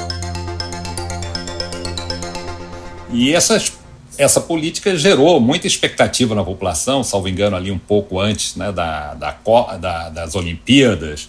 [3.11, 3.73] E essas
[4.19, 9.15] essa política gerou muita expectativa na população, salvo engano, ali um pouco antes né, da,
[9.15, 9.37] da,
[9.79, 11.29] da, das Olimpíadas.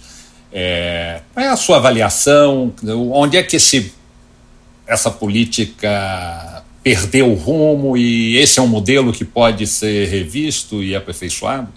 [0.52, 2.74] É, qual é a sua avaliação?
[3.12, 3.94] Onde é que esse,
[4.86, 10.96] essa política perdeu o rumo e esse é um modelo que pode ser revisto e
[10.96, 11.68] aperfeiçoado?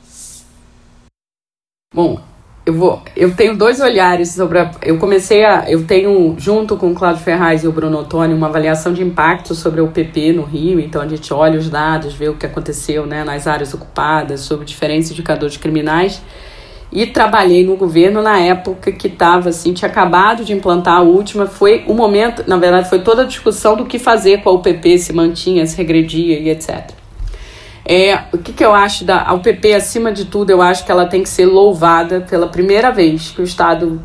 [1.93, 2.21] Bom,
[2.65, 6.93] eu vou, eu tenho dois olhares sobre a, eu comecei a, eu tenho junto com
[6.93, 10.45] o Cláudio Ferraz e o Bruno Ottoni uma avaliação de impacto sobre o PP no
[10.45, 14.43] Rio, então a gente olha os dados, vê o que aconteceu, né, nas áreas ocupadas,
[14.43, 16.23] sobre diferentes indicadores criminais
[16.93, 21.47] e trabalhei no governo na época que estava assim, tinha acabado de implantar a última,
[21.47, 24.99] foi o momento, na verdade, foi toda a discussão do que fazer com a UPP,
[24.99, 26.91] se mantinha, se regredia e etc.
[27.85, 31.07] É, o que, que eu acho da UPP, acima de tudo, eu acho que ela
[31.07, 34.01] tem que ser louvada pela primeira vez que o Estado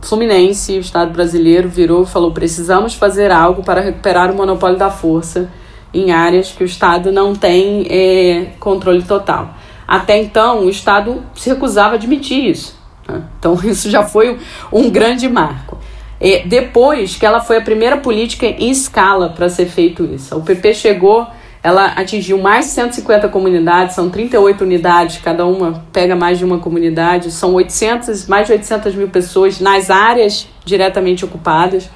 [0.00, 4.90] fluminense, o Estado brasileiro virou e falou: precisamos fazer algo para recuperar o monopólio da
[4.90, 5.50] força
[5.94, 9.54] em áreas que o Estado não tem é, controle total.
[9.86, 12.78] Até então, o Estado se recusava a admitir isso.
[13.08, 13.22] Né?
[13.38, 14.38] Então, isso já foi
[14.72, 15.78] um grande marco.
[16.20, 20.36] É, depois que ela foi a primeira política em escala para ser feito isso.
[20.36, 21.26] O PP chegou,
[21.62, 26.58] ela atingiu mais de 150 comunidades, são 38 unidades, cada uma pega mais de uma
[26.58, 31.90] comunidade, são 800, mais de 800 mil pessoas nas áreas diretamente ocupadas.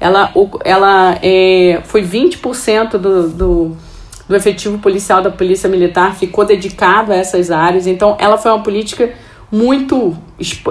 [0.00, 0.32] Ela,
[0.64, 3.76] ela é, foi 20% do, do
[4.28, 7.86] do efetivo policial da Polícia Militar ficou dedicado a essas áreas.
[7.86, 9.12] Então, ela foi uma política
[9.50, 10.16] muito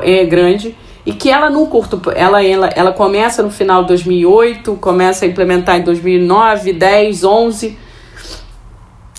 [0.03, 4.75] é, grande e que ela no curto, ela, ela, ela começa no final de 2008,
[4.75, 7.77] começa a implementar em 2009, 10, 11.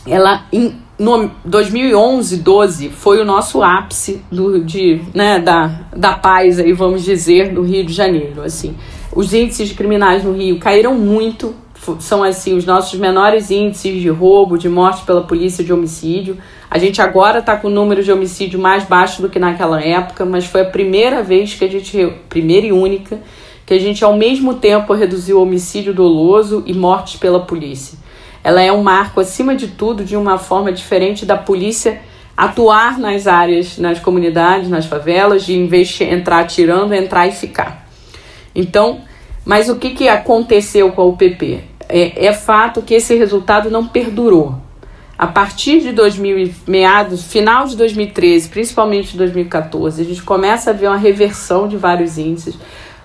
[0.06, 6.58] Ela em no 2011, 12 foi o nosso ápice do, de, né, da, da paz
[6.58, 8.76] aí, vamos dizer, no Rio de Janeiro, assim.
[9.14, 11.54] Os índices de criminais no Rio caíram muito,
[12.00, 16.36] são assim os nossos menores índices de roubo, de morte pela polícia, de homicídio.
[16.70, 20.24] A gente agora está com o número de homicídio mais baixo do que naquela época,
[20.24, 23.20] mas foi a primeira vez que a gente, primeira e única,
[23.64, 27.98] que a gente ao mesmo tempo reduziu o homicídio doloso e mortes pela polícia.
[28.42, 32.00] Ela é um marco, acima de tudo, de uma forma diferente da polícia
[32.36, 37.32] atuar nas áreas, nas comunidades, nas favelas, de em vez de entrar atirando, entrar e
[37.32, 37.88] ficar.
[38.54, 39.00] Então,
[39.44, 41.64] mas o que, que aconteceu com a UPP?
[41.88, 44.54] É, é fato que esse resultado não perdurou.
[45.18, 50.72] A partir de 2000, meados, final de 2013, principalmente de 2014, a gente começa a
[50.72, 52.56] ver uma reversão de vários índices.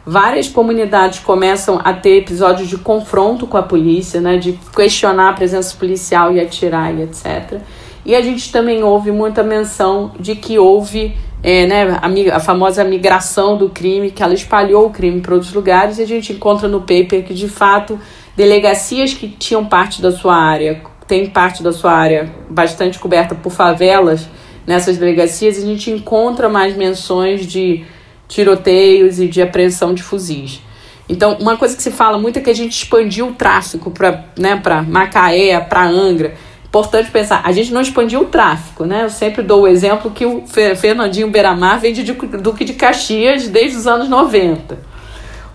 [0.06, 5.34] Várias comunidades começam a ter episódios de confronto com a polícia, né, de questionar a
[5.34, 7.62] presença policial e atirar e etc.
[8.06, 12.84] E a gente também ouve muita menção de que houve é, né, a, a, famosa
[12.84, 16.67] migração do crime, que ela espalhou o crime para outros lugares, e a gente encontra
[16.67, 18.00] no paper que, de fato,
[18.36, 23.52] delegacias que tinham parte da sua área, tem parte da sua área bastante coberta por
[23.52, 24.28] favelas,
[24.65, 27.86] nessas delegacias, a gente encontra mais menções de
[28.28, 30.62] tiroteios e de apreensão de fuzis.
[31.08, 34.24] Então, uma coisa que se fala muito é que a gente expandiu o tráfico para
[34.39, 36.34] né, Macaé, para Angra.
[36.65, 39.04] Importante pensar, a gente não expandiu o tráfico, né?
[39.04, 43.78] Eu sempre dou o exemplo que o Fernandinho Beiramar vem de Duque de Caxias desde
[43.78, 44.92] os anos 90.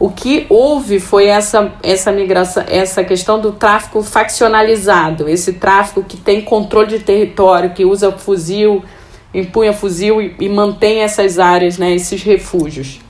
[0.01, 6.17] O que houve foi essa, essa migração, essa questão do tráfico faccionalizado, esse tráfico que
[6.17, 8.85] tem controle de território, que usa fuzil,
[9.35, 13.01] empunha fuzil e, e mantém essas áreas, né, esses refúgios.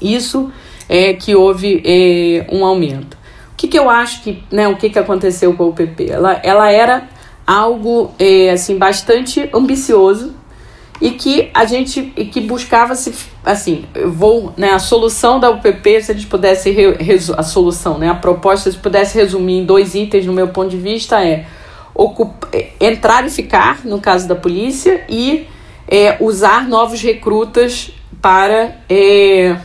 [0.00, 0.52] Isso
[0.88, 3.16] é que houve é, um aumento.
[3.52, 6.08] O que, que eu acho que, né, o que, que aconteceu com a UPP?
[6.08, 7.08] Ela, ela era
[7.44, 10.37] algo é, assim bastante ambicioso
[11.00, 16.02] e que a gente e que buscava se assim vou né a solução da UPP
[16.02, 16.74] se a gente pudesse
[17.36, 20.76] a solução né a proposta se pudesse resumir em dois itens no meu ponto de
[20.76, 21.46] vista é
[21.98, 22.48] ocupa,
[22.80, 25.48] entrar e ficar, no caso da polícia, e
[25.88, 27.90] é, usar novos recrutas
[28.22, 29.56] para, é,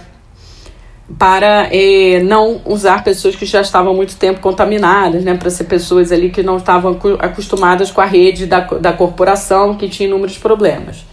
[1.20, 6.12] para é, não usar pessoas que já estavam muito tempo contaminadas, né, para ser pessoas
[6.12, 11.06] ali que não estavam acostumadas com a rede da, da corporação, que tinha inúmeros problemas.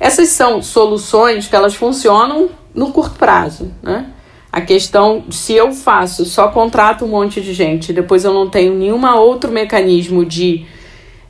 [0.00, 4.06] Essas são soluções que elas funcionam no curto prazo, né?
[4.50, 8.74] A questão, se eu faço, só contrato um monte de gente, depois eu não tenho
[8.74, 10.66] nenhum outro mecanismo de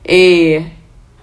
[0.03, 0.63] é,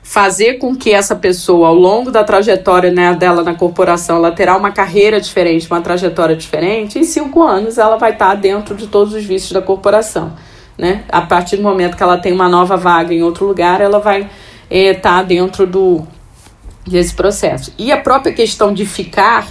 [0.00, 4.56] fazer com que essa pessoa, ao longo da trajetória né, dela na corporação, ela terá
[4.56, 9.12] uma carreira diferente, uma trajetória diferente, em cinco anos ela vai estar dentro de todos
[9.12, 10.34] os vícios da corporação.
[10.76, 11.02] Né?
[11.08, 14.20] A partir do momento que ela tem uma nova vaga em outro lugar, ela vai
[14.20, 14.30] estar
[14.70, 16.06] é, tá dentro do,
[16.88, 17.72] desse processo.
[17.78, 19.46] E a própria questão de ficar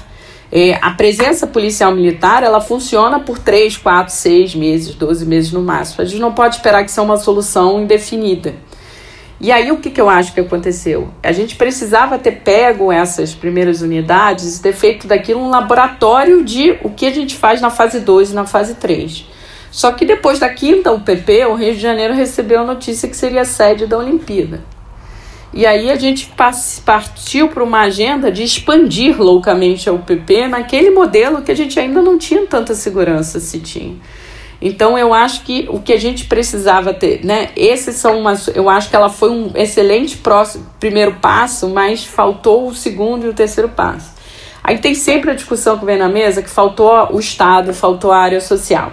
[0.52, 5.62] é, a presença policial militar ela funciona por 3, 4, 6 meses, 12 meses no
[5.62, 6.02] máximo.
[6.02, 8.56] A gente não pode esperar que seja uma solução indefinida.
[9.40, 11.10] E aí o que, que eu acho que aconteceu?
[11.22, 16.78] A gente precisava ter pego essas primeiras unidades e ter feito daquilo um laboratório de
[16.82, 19.26] o que a gente faz na fase 2 e na fase 3.
[19.70, 23.46] Só que depois da quinta UPP, o Rio de Janeiro recebeu a notícia que seria
[23.46, 24.62] sede da Olimpíada.
[25.54, 26.32] E aí a gente
[26.86, 32.02] partiu para uma agenda de expandir loucamente a UPP naquele modelo que a gente ainda
[32.02, 33.96] não tinha tanta segurança se tinha.
[34.62, 37.50] Então eu acho que o que a gente precisava ter, né?
[37.56, 42.68] Esses são umas, eu acho que ela foi um excelente próximo, primeiro passo, mas faltou
[42.68, 44.16] o segundo e o terceiro passo.
[44.64, 48.18] Aí tem sempre a discussão que vem na mesa que faltou o Estado, faltou a
[48.18, 48.92] área social.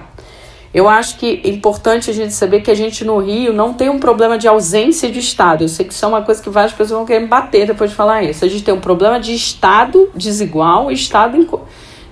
[0.74, 3.88] Eu acho que é importante a gente saber que a gente no Rio não tem
[3.88, 5.62] um problema de ausência de Estado.
[5.62, 7.90] Eu sei que isso é uma coisa que várias pessoas vão querer me bater depois
[7.90, 8.44] de falar isso.
[8.44, 11.36] A gente tem um problema de Estado desigual Estado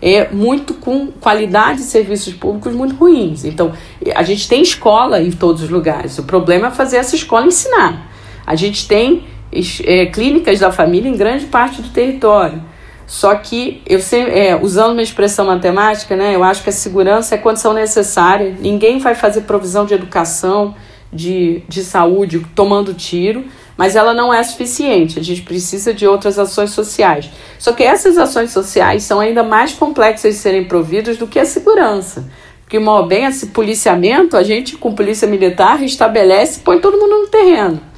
[0.01, 3.45] é muito com qualidade de serviços públicos muito ruins.
[3.45, 3.73] Então,
[4.15, 6.19] a gente tem escola em todos os lugares.
[6.19, 8.11] O problema é fazer essa escola ensinar.
[8.45, 9.25] A gente tem
[9.85, 12.63] é, clínicas da família em grande parte do território.
[13.13, 17.39] Só que eu é, usando uma expressão matemática, né, eu acho que a segurança é
[17.39, 18.57] condição necessária.
[18.59, 20.75] Ninguém vai fazer provisão de educação,
[21.13, 23.45] de, de saúde, tomando tiro,
[23.77, 25.19] mas ela não é suficiente.
[25.19, 27.29] A gente precisa de outras ações sociais.
[27.59, 31.45] Só que essas ações sociais são ainda mais complexas de serem providas do que a
[31.45, 32.27] segurança.
[32.63, 37.25] Porque, mal bem, esse policiamento, a gente com polícia militar estabelece e põe todo mundo
[37.25, 37.92] no terreno.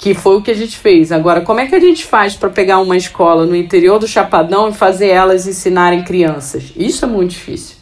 [0.00, 1.12] Que foi o que a gente fez.
[1.12, 4.70] Agora, como é que a gente faz para pegar uma escola no interior do Chapadão
[4.70, 6.72] e fazer elas ensinarem crianças?
[6.74, 7.76] Isso é muito difícil.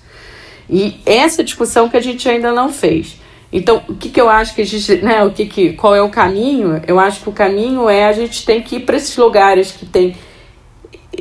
[0.68, 3.20] E essa discussão que a gente ainda não fez.
[3.52, 6.02] Então, o que, que eu acho que a gente, né, o que, que qual é
[6.02, 6.82] o caminho?
[6.86, 9.86] Eu acho que o caminho é a gente tem que ir para esses lugares que
[9.86, 10.16] tem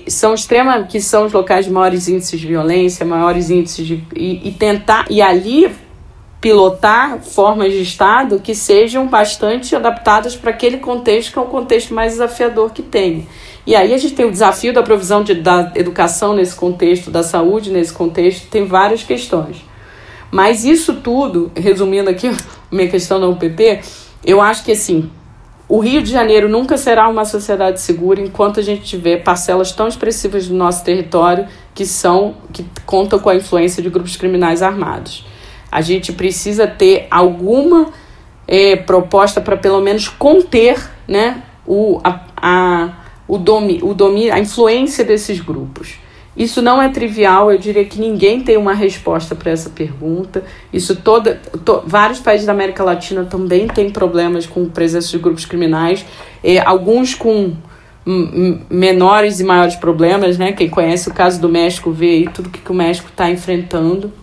[0.08, 4.50] são extrema que são os locais de maiores índices de violência, maiores índices de e,
[4.50, 5.72] e tentar e ali
[6.40, 11.94] pilotar formas de Estado que sejam bastante adaptadas para aquele contexto, que é o contexto
[11.94, 13.28] mais desafiador que tem.
[13.66, 17.24] E aí a gente tem o desafio da provisão de, da educação nesse contexto, da
[17.24, 19.58] saúde nesse contexto, tem várias questões.
[20.32, 22.30] Mas isso tudo, resumindo aqui
[22.72, 23.82] minha questão da UPP,
[24.24, 25.10] eu acho que assim,
[25.68, 29.88] o Rio de Janeiro nunca será uma sociedade segura enquanto a gente tiver parcelas tão
[29.88, 35.26] expressivas do nosso território que são que contam com a influência de grupos criminais armados.
[35.72, 37.88] A gente precisa ter alguma
[38.48, 42.90] é, proposta para pelo menos conter né, o, a, a,
[43.28, 45.96] o, domi, o domi, a influência desses grupos.
[46.36, 50.44] Isso não é trivial, eu diria que ninguém tem uma resposta para essa pergunta.
[50.72, 55.46] Isso toda, to, vários países da América Latina também têm problemas com presença de grupos
[55.46, 56.06] criminais,
[56.44, 57.56] é, alguns com
[58.70, 60.54] menores e maiores problemas, né?
[60.54, 64.14] Quem conhece o caso do México vê aí tudo que, que o México está enfrentando.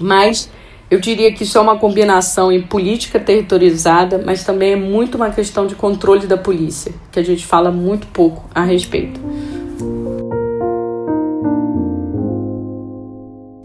[0.00, 0.50] Mas
[0.90, 5.30] eu diria que isso é uma combinação em política territorializada, mas também é muito uma
[5.30, 9.20] questão de controle da polícia, que a gente fala muito pouco a respeito.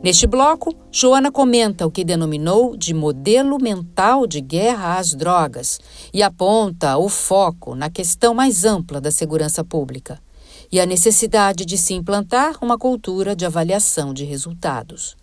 [0.03, 5.79] Neste bloco, Joana comenta o que denominou de modelo mental de guerra às drogas
[6.13, 10.19] e aponta o foco na questão mais ampla da segurança pública
[10.71, 15.17] e a necessidade de se implantar uma cultura de avaliação de resultados.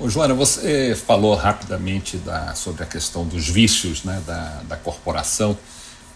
[0.00, 5.56] Ô, Joana, você falou rapidamente da, sobre a questão dos vícios né, da, da corporação.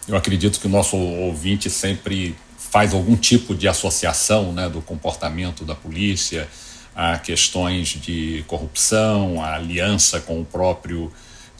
[0.08, 5.64] Eu acredito que o nosso ouvinte sempre faz algum tipo de associação né, do comportamento
[5.64, 6.48] da polícia
[6.94, 11.12] a questões de corrupção, a aliança com o próprio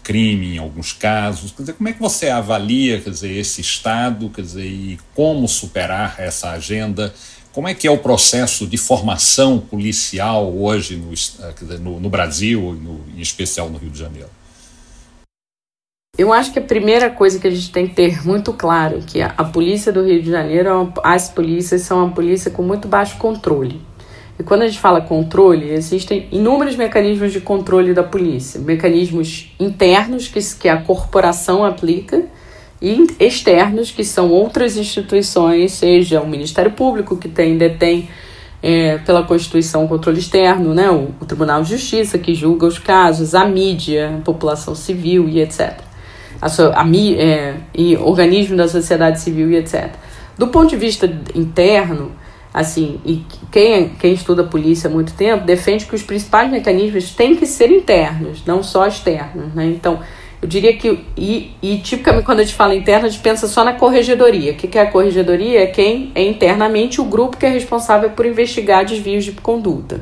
[0.02, 1.50] crime em alguns casos.
[1.50, 5.46] Quer dizer, como é que você avalia quer dizer, esse Estado quer dizer, e como
[5.46, 7.14] superar essa agenda?
[7.56, 12.60] Como é que é o processo de formação policial hoje no, eh, no, no Brasil,
[12.60, 14.28] no, em especial no Rio de Janeiro?
[16.18, 19.00] Eu acho que a primeira coisa que a gente tem que ter muito claro é
[19.00, 22.62] que a, a polícia do Rio de Janeiro, é as polícias são uma polícia com
[22.62, 23.80] muito baixo controle.
[24.38, 28.60] E quando a gente fala controle, existem inúmeros mecanismos de controle da polícia.
[28.60, 32.22] Mecanismos internos que, que a corporação aplica
[32.80, 38.08] e externos, que são outras instituições, seja o Ministério Público, que tem, detém
[38.62, 42.78] é, pela Constituição o controle externo, né, o, o, Tribunal de Justiça, que julga os
[42.78, 45.78] casos, a mídia, a população civil e etc.
[46.40, 49.90] A, a, é, e organismos da sociedade civil e etc.
[50.36, 52.12] Do ponto de vista interno,
[52.52, 57.36] assim, e quem, quem estuda polícia há muito tempo defende que os principais mecanismos têm
[57.36, 59.66] que ser internos, não só externos, né?
[59.66, 60.00] Então,
[60.46, 63.64] eu diria que, e, e tipicamente quando a gente fala interno, a gente pensa só
[63.64, 64.52] na corregedoria.
[64.52, 65.64] O que, que é a corregedoria?
[65.64, 70.00] É quem é internamente o grupo que é responsável por investigar desvios de conduta.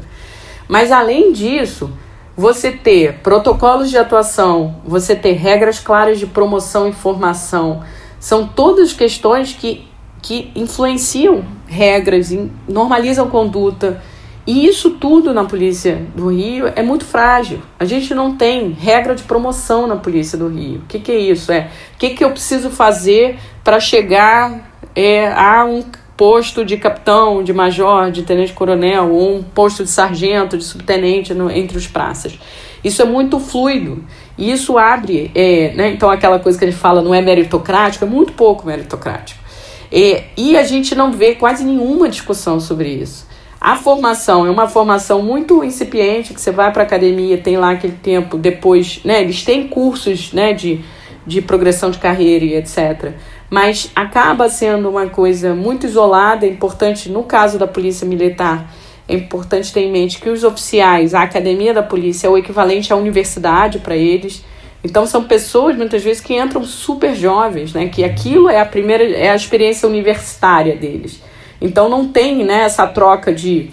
[0.69, 1.91] Mas além disso,
[2.37, 7.83] você ter protocolos de atuação, você ter regras claras de promoção e formação,
[8.21, 9.87] são todas questões que,
[10.21, 12.31] que influenciam regras,
[12.69, 14.03] normalizam conduta,
[14.47, 17.63] e isso tudo na Polícia do Rio é muito frágil.
[17.79, 20.81] A gente não tem regra de promoção na Polícia do Rio.
[20.81, 21.51] O que, que é isso?
[21.51, 25.83] É o que, que eu preciso fazer para chegar é, a um
[26.15, 31.51] posto de capitão, de major, de tenente-coronel, ou um posto de sargento, de subtenente no,
[31.51, 32.39] entre os praças.
[32.85, 34.05] Isso é muito fluido.
[34.37, 38.05] E isso abre, é, né, então aquela coisa que a gente fala não é meritocrático,
[38.05, 39.43] é muito pouco meritocrático.
[39.91, 43.24] É, e a gente não vê quase nenhuma discussão sobre isso.
[43.65, 47.71] A formação é uma formação muito incipiente, que você vai para a academia, tem lá
[47.71, 50.85] aquele tempo, depois, né, eles têm cursos, né, de,
[51.27, 53.13] de progressão de carreira e etc.
[53.49, 58.71] Mas acaba sendo uma coisa muito isolada, é importante, no caso da polícia militar,
[59.09, 62.93] é importante ter em mente que os oficiais, a academia da polícia é o equivalente
[62.93, 64.45] à universidade para eles.
[64.85, 67.89] Então são pessoas muitas vezes que entram super jovens, né?
[67.89, 71.19] Que aquilo é a primeira é a experiência universitária deles.
[71.65, 73.71] Então não tem né, essa troca de,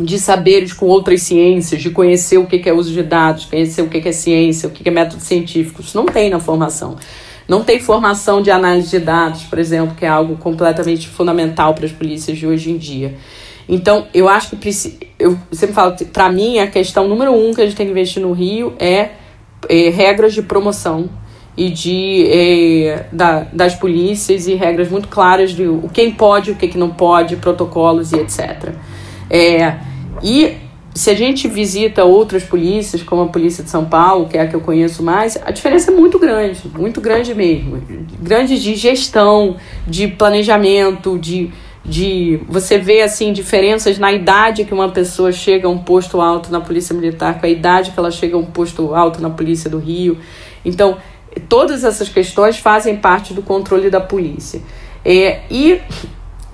[0.00, 3.90] de saberes com outras ciências, de conhecer o que é uso de dados, conhecer o
[3.90, 5.82] que é ciência, o que é método científico.
[5.82, 6.96] Isso não tem na formação.
[7.46, 11.84] Não tem formação de análise de dados, por exemplo, que é algo completamente fundamental para
[11.84, 13.14] as polícias de hoje em dia.
[13.68, 14.70] Então, eu acho que
[15.18, 18.22] eu sempre falo, para mim, a questão número um que a gente tem que investir
[18.22, 19.10] no Rio é,
[19.68, 21.10] é regras de promoção
[21.56, 26.56] e de é, da, das polícias e regras muito claras de o quem pode, o
[26.56, 28.72] que, que não pode, protocolos e etc.
[29.30, 29.76] É,
[30.22, 30.56] e
[30.94, 34.46] se a gente visita outras polícias, como a Polícia de São Paulo, que é a
[34.46, 37.82] que eu conheço mais, a diferença é muito grande, muito grande mesmo.
[38.20, 41.50] Grande de gestão, de planejamento, de,
[41.84, 46.52] de você vê assim diferenças na idade que uma pessoa chega a um posto alto
[46.52, 49.68] na Polícia Militar, com a idade que ela chega a um posto alto na Polícia
[49.68, 50.16] do Rio.
[50.64, 50.96] Então,
[51.48, 54.62] todas essas questões fazem parte do controle da polícia.
[55.04, 55.80] É, e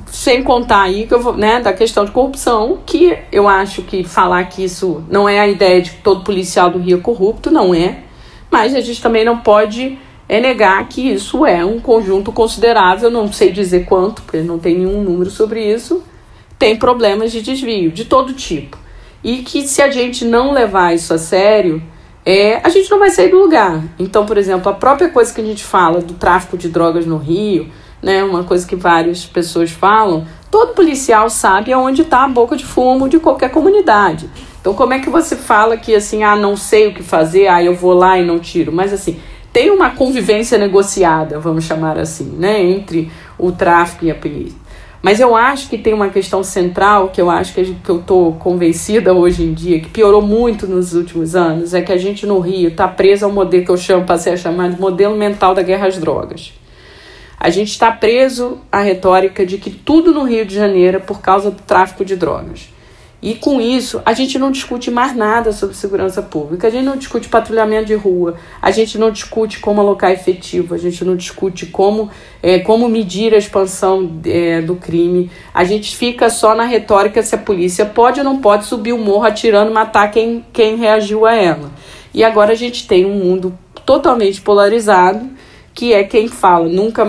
[0.06, 4.02] sem contar aí que eu vou, né, da questão de corrupção, que eu acho que
[4.02, 7.50] falar que isso não é a ideia de que todo policial do Rio é corrupto,
[7.50, 7.98] não é.
[8.50, 13.32] Mas a gente também não pode é negar que isso é um conjunto considerável, não
[13.32, 16.04] sei dizer quanto, porque não tem nenhum número sobre isso,
[16.56, 18.78] tem problemas de desvio de todo tipo.
[19.24, 21.82] E que se a gente não levar isso a sério,
[22.24, 23.82] é, a gente não vai sair do lugar.
[23.98, 27.16] Então, por exemplo, a própria coisa que a gente fala do tráfico de drogas no
[27.16, 27.68] Rio,
[28.02, 32.64] né, uma coisa que várias pessoas falam, todo policial sabe aonde está a boca de
[32.64, 34.28] fumo de qualquer comunidade.
[34.60, 37.62] Então, como é que você fala que assim, ah, não sei o que fazer, ah,
[37.62, 38.70] eu vou lá e não tiro?
[38.70, 39.18] Mas assim,
[39.52, 44.58] tem uma convivência negociada, vamos chamar assim, né, entre o tráfico e a polícia.
[45.02, 48.00] Mas eu acho que tem uma questão central que eu acho que, gente, que eu
[48.00, 52.26] estou convencida hoje em dia, que piorou muito nos últimos anos, é que a gente
[52.26, 55.54] no Rio está preso ao modelo que eu chamo, passei a chamar de modelo mental
[55.54, 56.52] da guerra às drogas.
[57.38, 61.22] A gente está preso à retórica de que tudo no Rio de Janeiro é por
[61.22, 62.68] causa do tráfico de drogas.
[63.22, 66.68] E com isso, a gente não discute mais nada sobre segurança pública.
[66.68, 70.78] A gente não discute patrulhamento de rua, a gente não discute como alocar efetivo, a
[70.78, 72.10] gente não discute como,
[72.42, 75.30] é, como medir a expansão é, do crime.
[75.52, 78.98] A gente fica só na retórica se a polícia pode ou não pode subir o
[78.98, 81.70] morro atirando matar quem, quem reagiu a ela.
[82.14, 85.28] E agora a gente tem um mundo totalmente polarizado
[85.74, 87.06] que é quem fala, nunca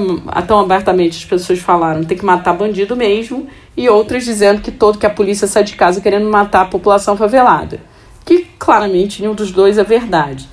[0.47, 4.97] tão abertamente as pessoas falaram, tem que matar bandido mesmo, e outras dizendo que todo
[4.97, 7.79] que a polícia sai de casa querendo matar a população favelada.
[8.25, 10.47] Que claramente nenhum dos dois é verdade.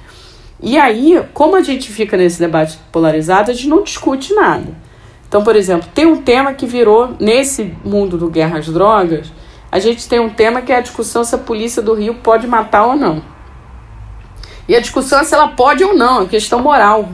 [0.61, 4.75] E aí, como a gente fica nesse debate polarizado, a gente não discute nada.
[5.29, 9.31] Então, por exemplo, tem um tema que virou, nesse mundo do guerra às drogas,
[9.71, 12.47] a gente tem um tema que é a discussão se a polícia do Rio pode
[12.47, 13.23] matar ou não.
[14.66, 17.09] E a discussão é se ela pode ou não, é questão moral.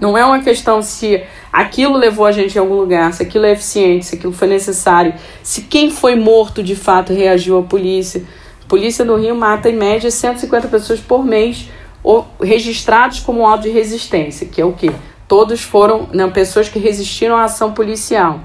[0.00, 3.52] Não é uma questão se aquilo levou a gente em algum lugar, se aquilo é
[3.52, 8.24] eficiente, se aquilo foi necessário, se quem foi morto de fato reagiu à polícia.
[8.64, 11.68] A polícia do Rio mata em média 150 pessoas por mês
[12.02, 14.90] ou registrados como auto de resistência, que é o quê?
[15.28, 18.40] Todos foram né, pessoas que resistiram à ação policial.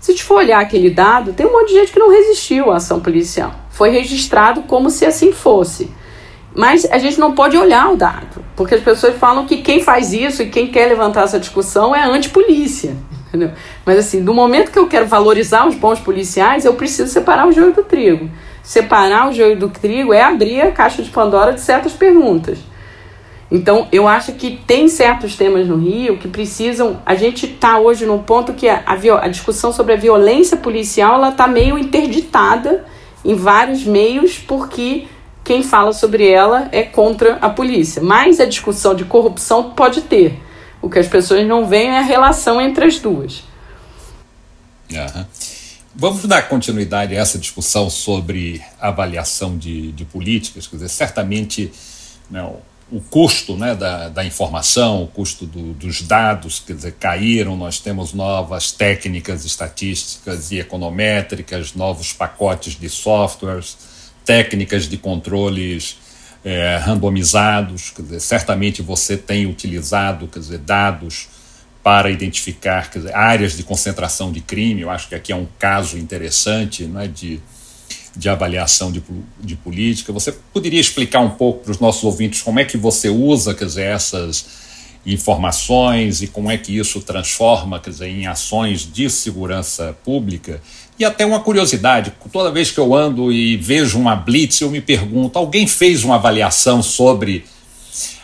[0.00, 2.72] Se a gente for olhar aquele dado, tem um monte de gente que não resistiu
[2.72, 3.54] à ação policial.
[3.70, 5.90] Foi registrado como se assim fosse.
[6.56, 10.14] Mas a gente não pode olhar o dado, porque as pessoas falam que quem faz
[10.14, 12.96] isso e quem quer levantar essa discussão é antipolícia.
[13.28, 13.50] Entendeu?
[13.84, 17.52] Mas assim, no momento que eu quero valorizar os bons policiais, eu preciso separar o
[17.52, 18.30] joio do trigo.
[18.62, 22.58] Separar o joio do trigo é abrir a caixa de Pandora de certas perguntas.
[23.50, 27.00] Então, eu acho que tem certos temas no Rio que precisam.
[27.04, 31.16] A gente está hoje num ponto que a, a, a, discussão sobre a violência policial
[31.16, 32.84] ela está meio interditada
[33.24, 35.06] em vários meios, porque
[35.46, 38.02] quem fala sobre ela é contra a polícia.
[38.02, 40.42] Mas a discussão de corrupção pode ter.
[40.82, 43.44] O que as pessoas não veem é a relação entre as duas.
[44.90, 45.24] Uhum.
[45.94, 50.66] Vamos dar continuidade a essa discussão sobre avaliação de, de políticas.
[50.66, 51.72] Quer dizer, certamente
[52.28, 52.44] né,
[52.90, 57.56] o custo né, da, da informação, o custo do, dos dados, quer dizer, caíram.
[57.56, 63.94] Nós temos novas técnicas estatísticas e econométricas, novos pacotes de softwares
[64.26, 65.96] técnicas de controles
[66.44, 71.28] é, randomizados, dizer, certamente você tem utilizado dizer, dados
[71.82, 74.82] para identificar dizer, áreas de concentração de crime.
[74.82, 77.40] Eu acho que aqui é um caso interessante né, de,
[78.16, 79.02] de avaliação de,
[79.40, 80.12] de política.
[80.12, 83.66] Você poderia explicar um pouco para os nossos ouvintes como é que você usa quer
[83.66, 84.66] dizer, essas
[85.06, 90.60] informações e como é que isso transforma quer dizer, em ações de segurança pública
[90.98, 94.80] e até uma curiosidade, toda vez que eu ando e vejo uma blitz, eu me
[94.80, 97.44] pergunto: alguém fez uma avaliação sobre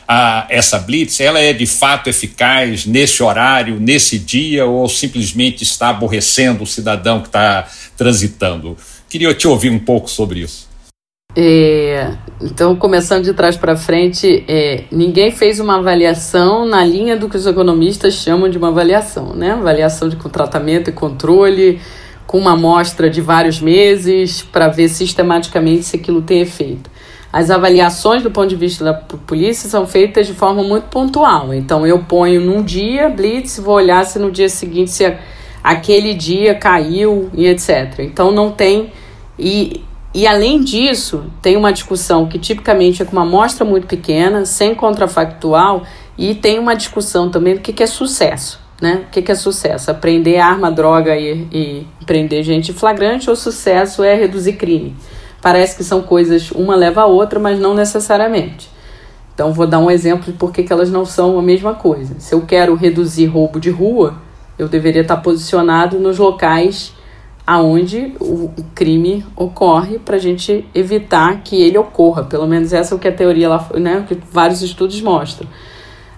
[0.08, 1.20] a, essa blitz?
[1.20, 7.20] Ela é de fato eficaz nesse horário, nesse dia, ou simplesmente está aborrecendo o cidadão
[7.20, 8.76] que está transitando?
[9.08, 10.72] Queria te ouvir um pouco sobre isso.
[11.34, 12.12] É,
[12.42, 17.36] então, começando de trás para frente, é, ninguém fez uma avaliação na linha do que
[17.36, 19.52] os economistas chamam de uma avaliação, né?
[19.52, 21.80] Avaliação de tratamento e controle,
[22.32, 26.90] com uma amostra de vários meses para ver sistematicamente se aquilo tem efeito.
[27.30, 31.52] as avaliações do ponto de vista da polícia são feitas de forma muito pontual.
[31.52, 35.14] Então eu ponho num dia blitz, vou olhar se no dia seguinte se
[35.62, 37.98] aquele dia caiu e etc.
[37.98, 38.90] Então não tem
[39.38, 39.82] e
[40.14, 44.74] e além disso, tem uma discussão que tipicamente é com uma amostra muito pequena, sem
[44.74, 45.84] contrafactual,
[46.18, 48.61] e tem uma discussão também do que, que é sucesso.
[48.82, 49.04] Né?
[49.06, 49.92] O que, que é sucesso?
[49.92, 54.96] Aprender arma, droga e, e prender gente flagrante ou sucesso é reduzir crime?
[55.40, 58.68] Parece que são coisas, uma leva a outra, mas não necessariamente.
[59.32, 62.16] Então, vou dar um exemplo de por que, que elas não são a mesma coisa.
[62.18, 64.16] Se eu quero reduzir roubo de rua,
[64.58, 66.92] eu deveria estar posicionado nos locais
[67.46, 72.24] aonde o, crime ocorre para a gente evitar que ele ocorra.
[72.24, 73.48] Pelo menos essa é o que a teoria
[73.80, 75.48] né, que vários estudos mostram.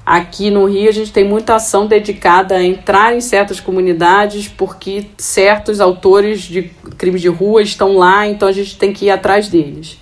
[0.04, 5.06] Aqui no Rio a gente tem muita ação dedicada a entrar em certas comunidades porque
[5.16, 9.48] certos autores de crimes de rua estão lá, então a gente tem que ir atrás
[9.48, 9.98] deles.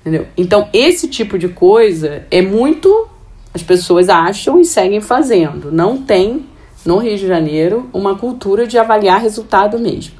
[0.00, 0.26] Entendeu?
[0.36, 3.08] Então esse tipo de coisa é muito
[3.54, 5.70] as pessoas acham e seguem fazendo.
[5.70, 6.44] Não tem
[6.84, 10.14] no Rio de Janeiro uma cultura de avaliar resultado mesmo.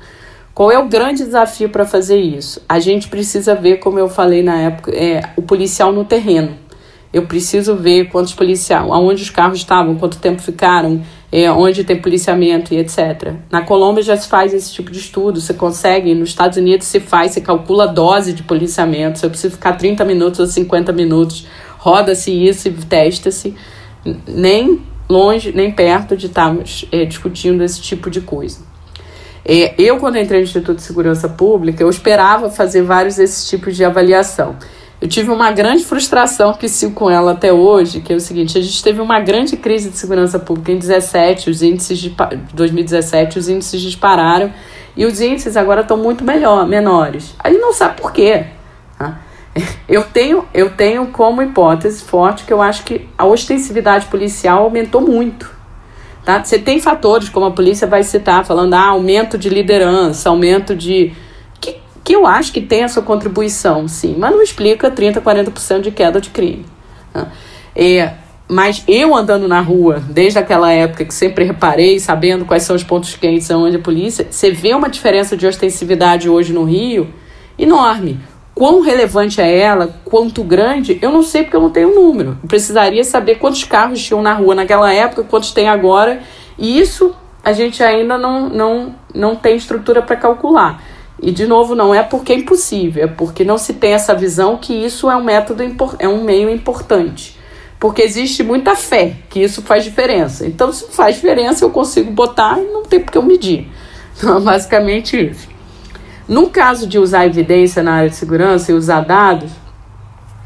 [0.54, 2.62] Qual é o grande desafio para fazer isso?
[2.68, 6.56] A gente precisa ver, como eu falei na época, é, o policial no terreno.
[7.14, 11.00] Eu preciso ver quantos policiais, aonde os carros estavam, quanto tempo ficaram,
[11.30, 13.34] é, onde tem policiamento e etc.
[13.52, 16.98] Na Colômbia já se faz esse tipo de estudo, você consegue, nos Estados Unidos se
[16.98, 21.46] faz, você calcula a dose de policiamento, você precisa ficar 30 minutos ou 50 minutos,
[21.78, 23.54] roda-se isso e testa-se.
[24.26, 28.58] Nem longe, nem perto de estarmos é, discutindo esse tipo de coisa.
[29.44, 33.76] É, eu, quando entrei no Instituto de Segurança Pública, eu esperava fazer vários desses tipos
[33.76, 34.56] de avaliação.
[35.04, 38.56] Eu tive uma grande frustração que sigo com ela até hoje, que é o seguinte:
[38.56, 42.16] a gente teve uma grande crise de segurança pública em 17, os índices de
[42.54, 44.50] 2017, os índices dispararam
[44.96, 47.34] e os índices agora estão muito melhor, menores.
[47.38, 48.46] A gente não sabe por quê.
[48.98, 49.20] Tá?
[49.86, 55.02] Eu tenho, eu tenho como hipótese forte que eu acho que a ostensividade policial aumentou
[55.02, 55.50] muito.
[56.24, 56.42] Tá?
[56.42, 61.12] Você tem fatores, como a polícia vai citar, falando ah, aumento de liderança, aumento de.
[62.04, 65.90] Que, eu acho que tem a sua contribuição, sim, mas não explica 30%, 40% de
[65.90, 66.66] queda de crime.
[67.12, 67.28] Tá?
[67.74, 68.12] É,
[68.46, 72.84] mas eu andando na rua, desde aquela época que sempre reparei, sabendo quais são os
[72.84, 77.08] pontos quentes onde a polícia, você vê uma diferença de ostensividade hoje no Rio
[77.58, 78.20] enorme.
[78.54, 82.38] Quão relevante é ela, quanto grande, eu não sei porque eu não tenho número.
[82.42, 86.20] Eu precisaria saber quantos carros tinham na rua naquela época, quantos tem agora.
[86.56, 90.80] E isso a gente ainda não, não, não tem estrutura para calcular.
[91.24, 94.58] E, de novo, não é porque é impossível, é porque não se tem essa visão
[94.58, 95.62] que isso é um método,
[95.98, 97.38] é um meio importante.
[97.80, 100.46] Porque existe muita fé que isso faz diferença.
[100.46, 103.66] Então, se faz diferença, eu consigo botar e não tem porque eu medir.
[104.18, 105.48] Então, é basicamente isso.
[106.28, 109.50] No caso de usar evidência na área de segurança e usar dados,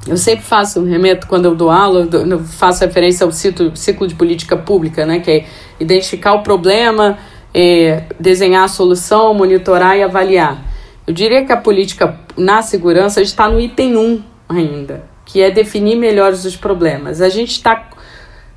[0.07, 4.15] eu sempre faço, remeto quando eu dou aula, eu faço referência ao ciclo, ciclo de
[4.15, 5.47] política pública, né, que é
[5.81, 7.19] identificar o problema,
[7.53, 10.68] é, desenhar a solução, monitorar e avaliar.
[11.09, 15.97] Eu diria que a política na segurança está no item 1 ainda, que é definir
[15.97, 17.23] melhor os problemas.
[17.23, 17.89] A gente está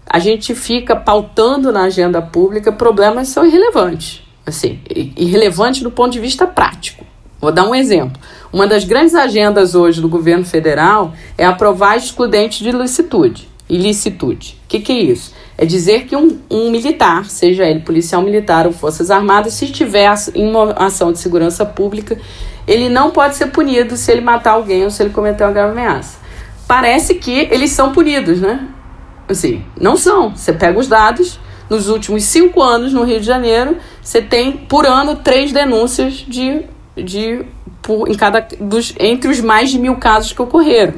[0.06, 4.82] a gente fica pautando na agenda pública problemas que são irrelevantes, assim,
[5.16, 7.06] irrelevantes do ponto de vista prático.
[7.40, 8.22] Vou dar um exemplo.
[8.52, 13.48] Uma das grandes agendas hoje do governo federal é aprovar excludente de ilicitude.
[13.70, 14.58] Ilicitude.
[14.66, 15.34] O que, que é isso?
[15.62, 20.12] É dizer que um, um, militar, seja ele policial militar ou forças armadas, se estiver
[20.34, 22.18] em uma ação de segurança pública,
[22.68, 25.74] ele não pode ser punido se ele matar alguém ou se ele cometer uma grave
[25.74, 26.18] ameaça.
[26.68, 28.68] Parece que eles são punidos, né?
[29.30, 30.36] Assim, não são.
[30.36, 31.40] Você pega os dados,
[31.70, 36.66] nos últimos cinco anos no Rio de Janeiro, você tem por ano três denúncias de
[36.98, 37.46] de
[37.84, 40.96] por, em cada dos entre os mais de mil casos que ocorreram.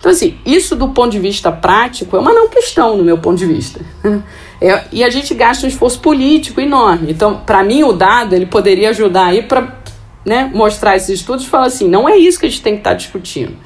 [0.00, 3.38] Então, assim, isso do ponto de vista prático é uma não questão no meu ponto
[3.38, 3.80] de vista.
[4.62, 7.10] É, e a gente gasta um esforço político enorme.
[7.10, 9.80] Então, para mim, o dado ele poderia ajudar aí para
[10.22, 12.80] né, mostrar esses estudos e falar assim: não é isso que a gente tem que
[12.80, 13.56] estar tá discutindo.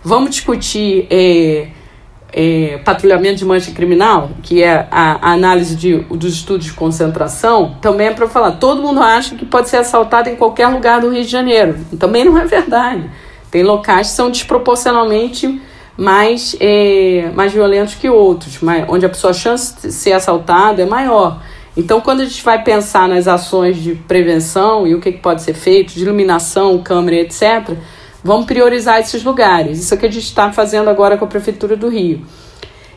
[0.00, 1.66] Vamos discutir é,
[2.32, 7.76] é, patrulhamento de mancha criminal, que é a, a, análise de, dos estudos de concentração,
[7.80, 8.52] também é para falar.
[8.52, 11.76] Todo mundo acha que pode ser assaltado em qualquer lugar do Rio de Janeiro.
[11.98, 13.10] Também não é verdade.
[13.50, 15.60] Tem locais que são desproporcionalmente
[15.98, 20.86] mais, é, mais violentos que outros, onde a pessoa a chance de ser assaltada é
[20.86, 21.42] maior.
[21.76, 25.42] Então, quando a gente vai pensar nas ações de prevenção e o que, que pode
[25.42, 27.76] ser feito, de iluminação, câmera, etc.,
[28.22, 29.78] Vamos priorizar esses lugares.
[29.78, 32.26] Isso é o que a gente está fazendo agora com a Prefeitura do Rio.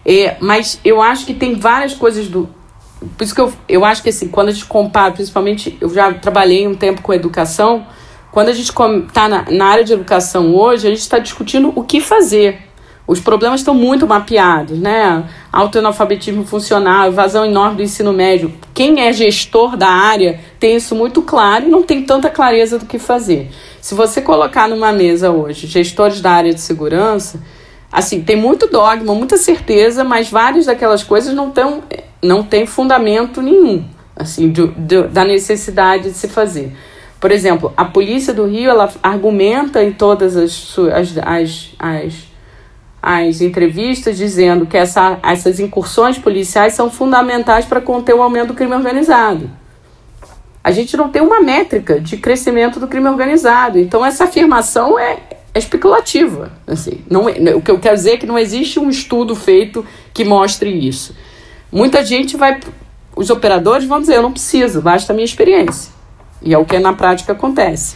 [0.06, 2.49] É, mas eu acho que tem várias coisas do.
[3.18, 6.14] Por isso que eu, eu acho que assim, quando a gente compara, principalmente, eu já
[6.14, 7.86] trabalhei um tempo com educação,
[8.32, 11.84] quando a gente está na, na área de educação hoje, a gente está discutindo o
[11.84, 12.70] que fazer.
[13.08, 15.24] Os problemas estão muito mapeados, né?
[15.52, 18.54] Autoanalfabetismo funcional, evasão enorme do ensino médio.
[18.74, 22.86] Quem é gestor da área tem isso muito claro e não tem tanta clareza do
[22.86, 23.49] que fazer.
[23.82, 27.41] Se você colocar numa mesa hoje gestores da área de segurança,
[27.91, 31.84] assim, tem muito dogma, muita certeza, mas várias daquelas coisas não, tão,
[32.24, 33.84] não tem fundamento nenhum,
[34.16, 34.54] assim,
[35.12, 36.72] da necessidade de se fazer.
[37.20, 42.31] Por exemplo, a polícia do Rio ela argumenta em todas as, as, as, as,
[43.02, 48.54] as entrevistas dizendo que essa, essas incursões policiais são fundamentais para conter o aumento do
[48.54, 49.49] crime organizado.
[50.64, 53.80] A gente não tem uma métrica de crescimento do crime organizado.
[53.80, 55.18] Então, essa afirmação é,
[55.54, 56.52] é especulativa.
[56.68, 59.84] Assim, não, é, o que eu quero dizer é que não existe um estudo feito
[60.14, 61.16] que mostre isso.
[61.72, 62.60] Muita gente vai.
[63.16, 65.91] Os operadores vão dizer: eu não preciso, basta a minha experiência.
[66.43, 67.95] E é o que na prática acontece.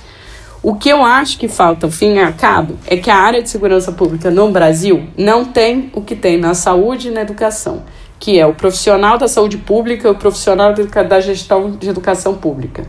[0.67, 3.91] O que eu acho que falta, fim a cabo, é que a área de segurança
[3.91, 7.83] pública no Brasil não tem o que tem na saúde e na educação,
[8.19, 12.83] que é o profissional da saúde pública e o profissional da gestão de educação pública,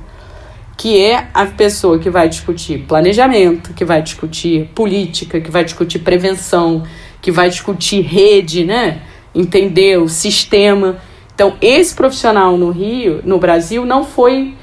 [0.75, 5.99] que é a pessoa que vai discutir planejamento, que vai discutir política, que vai discutir
[5.99, 6.83] prevenção,
[7.21, 9.03] que vai discutir rede, né?
[9.35, 10.97] Entender o sistema.
[11.35, 14.55] Então, esse profissional no Rio, no Brasil, não foi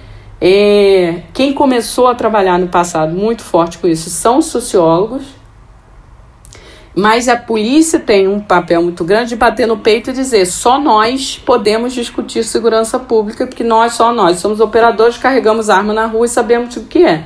[0.46, 5.24] é, quem começou a trabalhar no passado muito forte com isso são os sociólogos,
[6.94, 10.78] mas a polícia tem um papel muito grande de bater no peito e dizer só
[10.78, 16.26] nós podemos discutir segurança pública, porque nós, só nós, somos operadores, carregamos arma na rua
[16.26, 17.24] e sabemos o que é.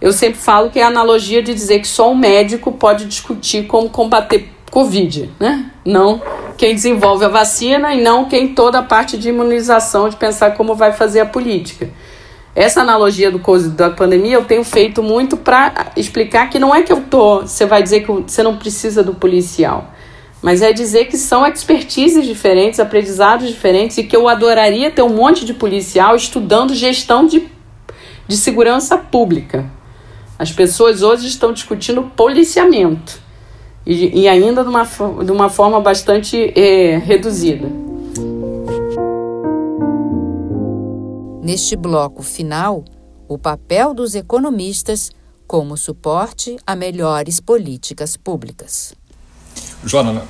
[0.00, 3.68] Eu sempre falo que é a analogia de dizer que só um médico pode discutir
[3.68, 5.70] como combater Covid, né?
[5.84, 6.20] Não
[6.58, 10.74] quem desenvolve a vacina e não quem toda a parte de imunização, de pensar como
[10.74, 11.90] vai fazer a política.
[12.54, 13.40] Essa analogia do
[13.70, 17.66] da pandemia eu tenho feito muito para explicar que não é que eu tô, você
[17.66, 19.90] vai dizer que você não precisa do policial,
[20.40, 25.08] mas é dizer que são expertises diferentes, aprendizados diferentes e que eu adoraria ter um
[25.08, 27.48] monte de policial estudando gestão de,
[28.28, 29.68] de segurança pública.
[30.38, 33.18] As pessoas hoje estão discutindo policiamento
[33.84, 34.84] e, e ainda de uma,
[35.24, 37.83] de uma forma bastante é, reduzida.
[41.44, 42.86] Neste bloco final,
[43.28, 45.10] o papel dos economistas
[45.46, 48.94] como suporte a melhores políticas públicas.
[49.84, 50.26] Joana,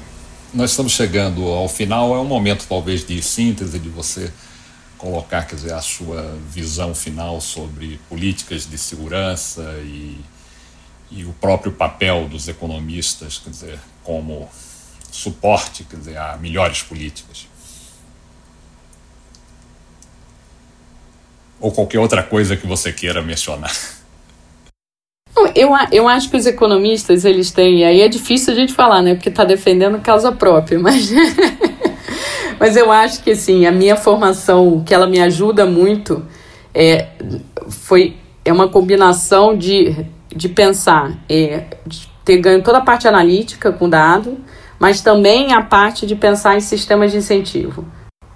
[0.52, 4.28] nós estamos chegando ao final, é um momento talvez de síntese de você
[4.98, 10.18] colocar, quer dizer, a sua visão final sobre políticas de segurança e,
[11.12, 14.48] e o próprio papel dos economistas, quer dizer, como
[15.12, 17.46] suporte, quer dizer, a melhores políticas.
[21.64, 23.72] Ou qualquer outra coisa que você queira mencionar.
[25.54, 29.14] Eu, eu acho que os economistas, eles têm, aí é difícil a gente falar, né,
[29.14, 31.10] porque está defendendo causa própria, mas,
[32.60, 36.22] mas eu acho que, assim, a minha formação, que ela me ajuda muito,
[36.74, 37.08] é,
[37.70, 43.72] foi, é uma combinação de, de pensar, é, de ter ganho toda a parte analítica
[43.72, 44.36] com dado,
[44.78, 47.86] mas também a parte de pensar em sistemas de incentivo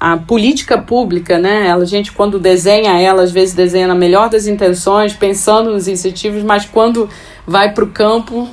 [0.00, 1.72] a política pública, né?
[1.72, 6.42] A gente, quando desenha ela, às vezes desenha na melhor das intenções, pensando nos incentivos,
[6.42, 7.08] mas quando
[7.46, 8.48] vai para o campo,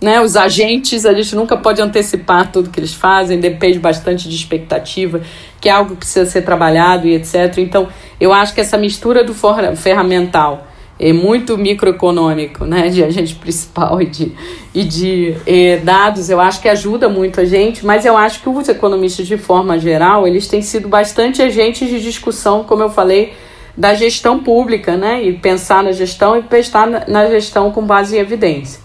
[0.00, 0.20] né?
[0.20, 5.22] Os agentes, a gente nunca pode antecipar tudo que eles fazem, depende bastante de expectativa,
[5.60, 7.56] que é algo que precisa ser trabalhado e etc.
[7.58, 7.88] Então,
[8.20, 9.34] eu acho que essa mistura do
[9.76, 10.66] ferramental
[11.02, 14.32] é muito microeconômico, né, de agente principal e de,
[14.72, 18.48] e de é, dados, eu acho que ajuda muito a gente, mas eu acho que
[18.48, 23.32] os economistas, de forma geral, eles têm sido bastante agentes de discussão, como eu falei,
[23.76, 28.16] da gestão pública, né, e pensar na gestão e pensar na, na gestão com base
[28.16, 28.80] em evidência.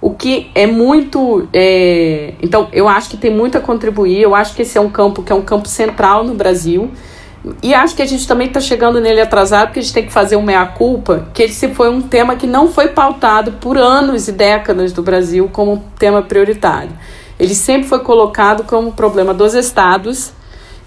[0.00, 1.46] O que é muito.
[1.52, 4.88] É, então, eu acho que tem muito a contribuir, eu acho que esse é um
[4.88, 6.90] campo que é um campo central no Brasil
[7.62, 10.12] e acho que a gente também está chegando nele atrasado, porque a gente tem que
[10.12, 14.32] fazer um meia-culpa, que esse foi um tema que não foi pautado por anos e
[14.32, 16.90] décadas do Brasil como tema prioritário.
[17.38, 20.32] Ele sempre foi colocado como problema dos estados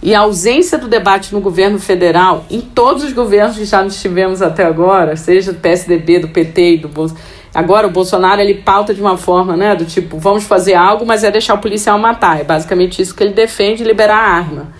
[0.04, 4.02] e a ausência do debate no governo federal, em todos os governos que já nos
[4.02, 7.26] tivemos até agora, seja do PSDB, do PT e do Bolsonaro.
[7.54, 11.24] Agora o Bolsonaro ele pauta de uma forma, né, do tipo, vamos fazer algo, mas
[11.24, 12.40] é deixar o policial matar.
[12.40, 14.74] É basicamente isso que ele defende, liberar a arma.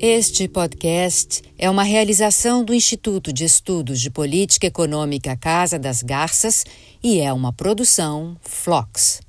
[0.03, 6.65] Este podcast é uma realização do Instituto de Estudos de Política Econômica Casa das Garças
[7.03, 9.21] e é uma produção Flox.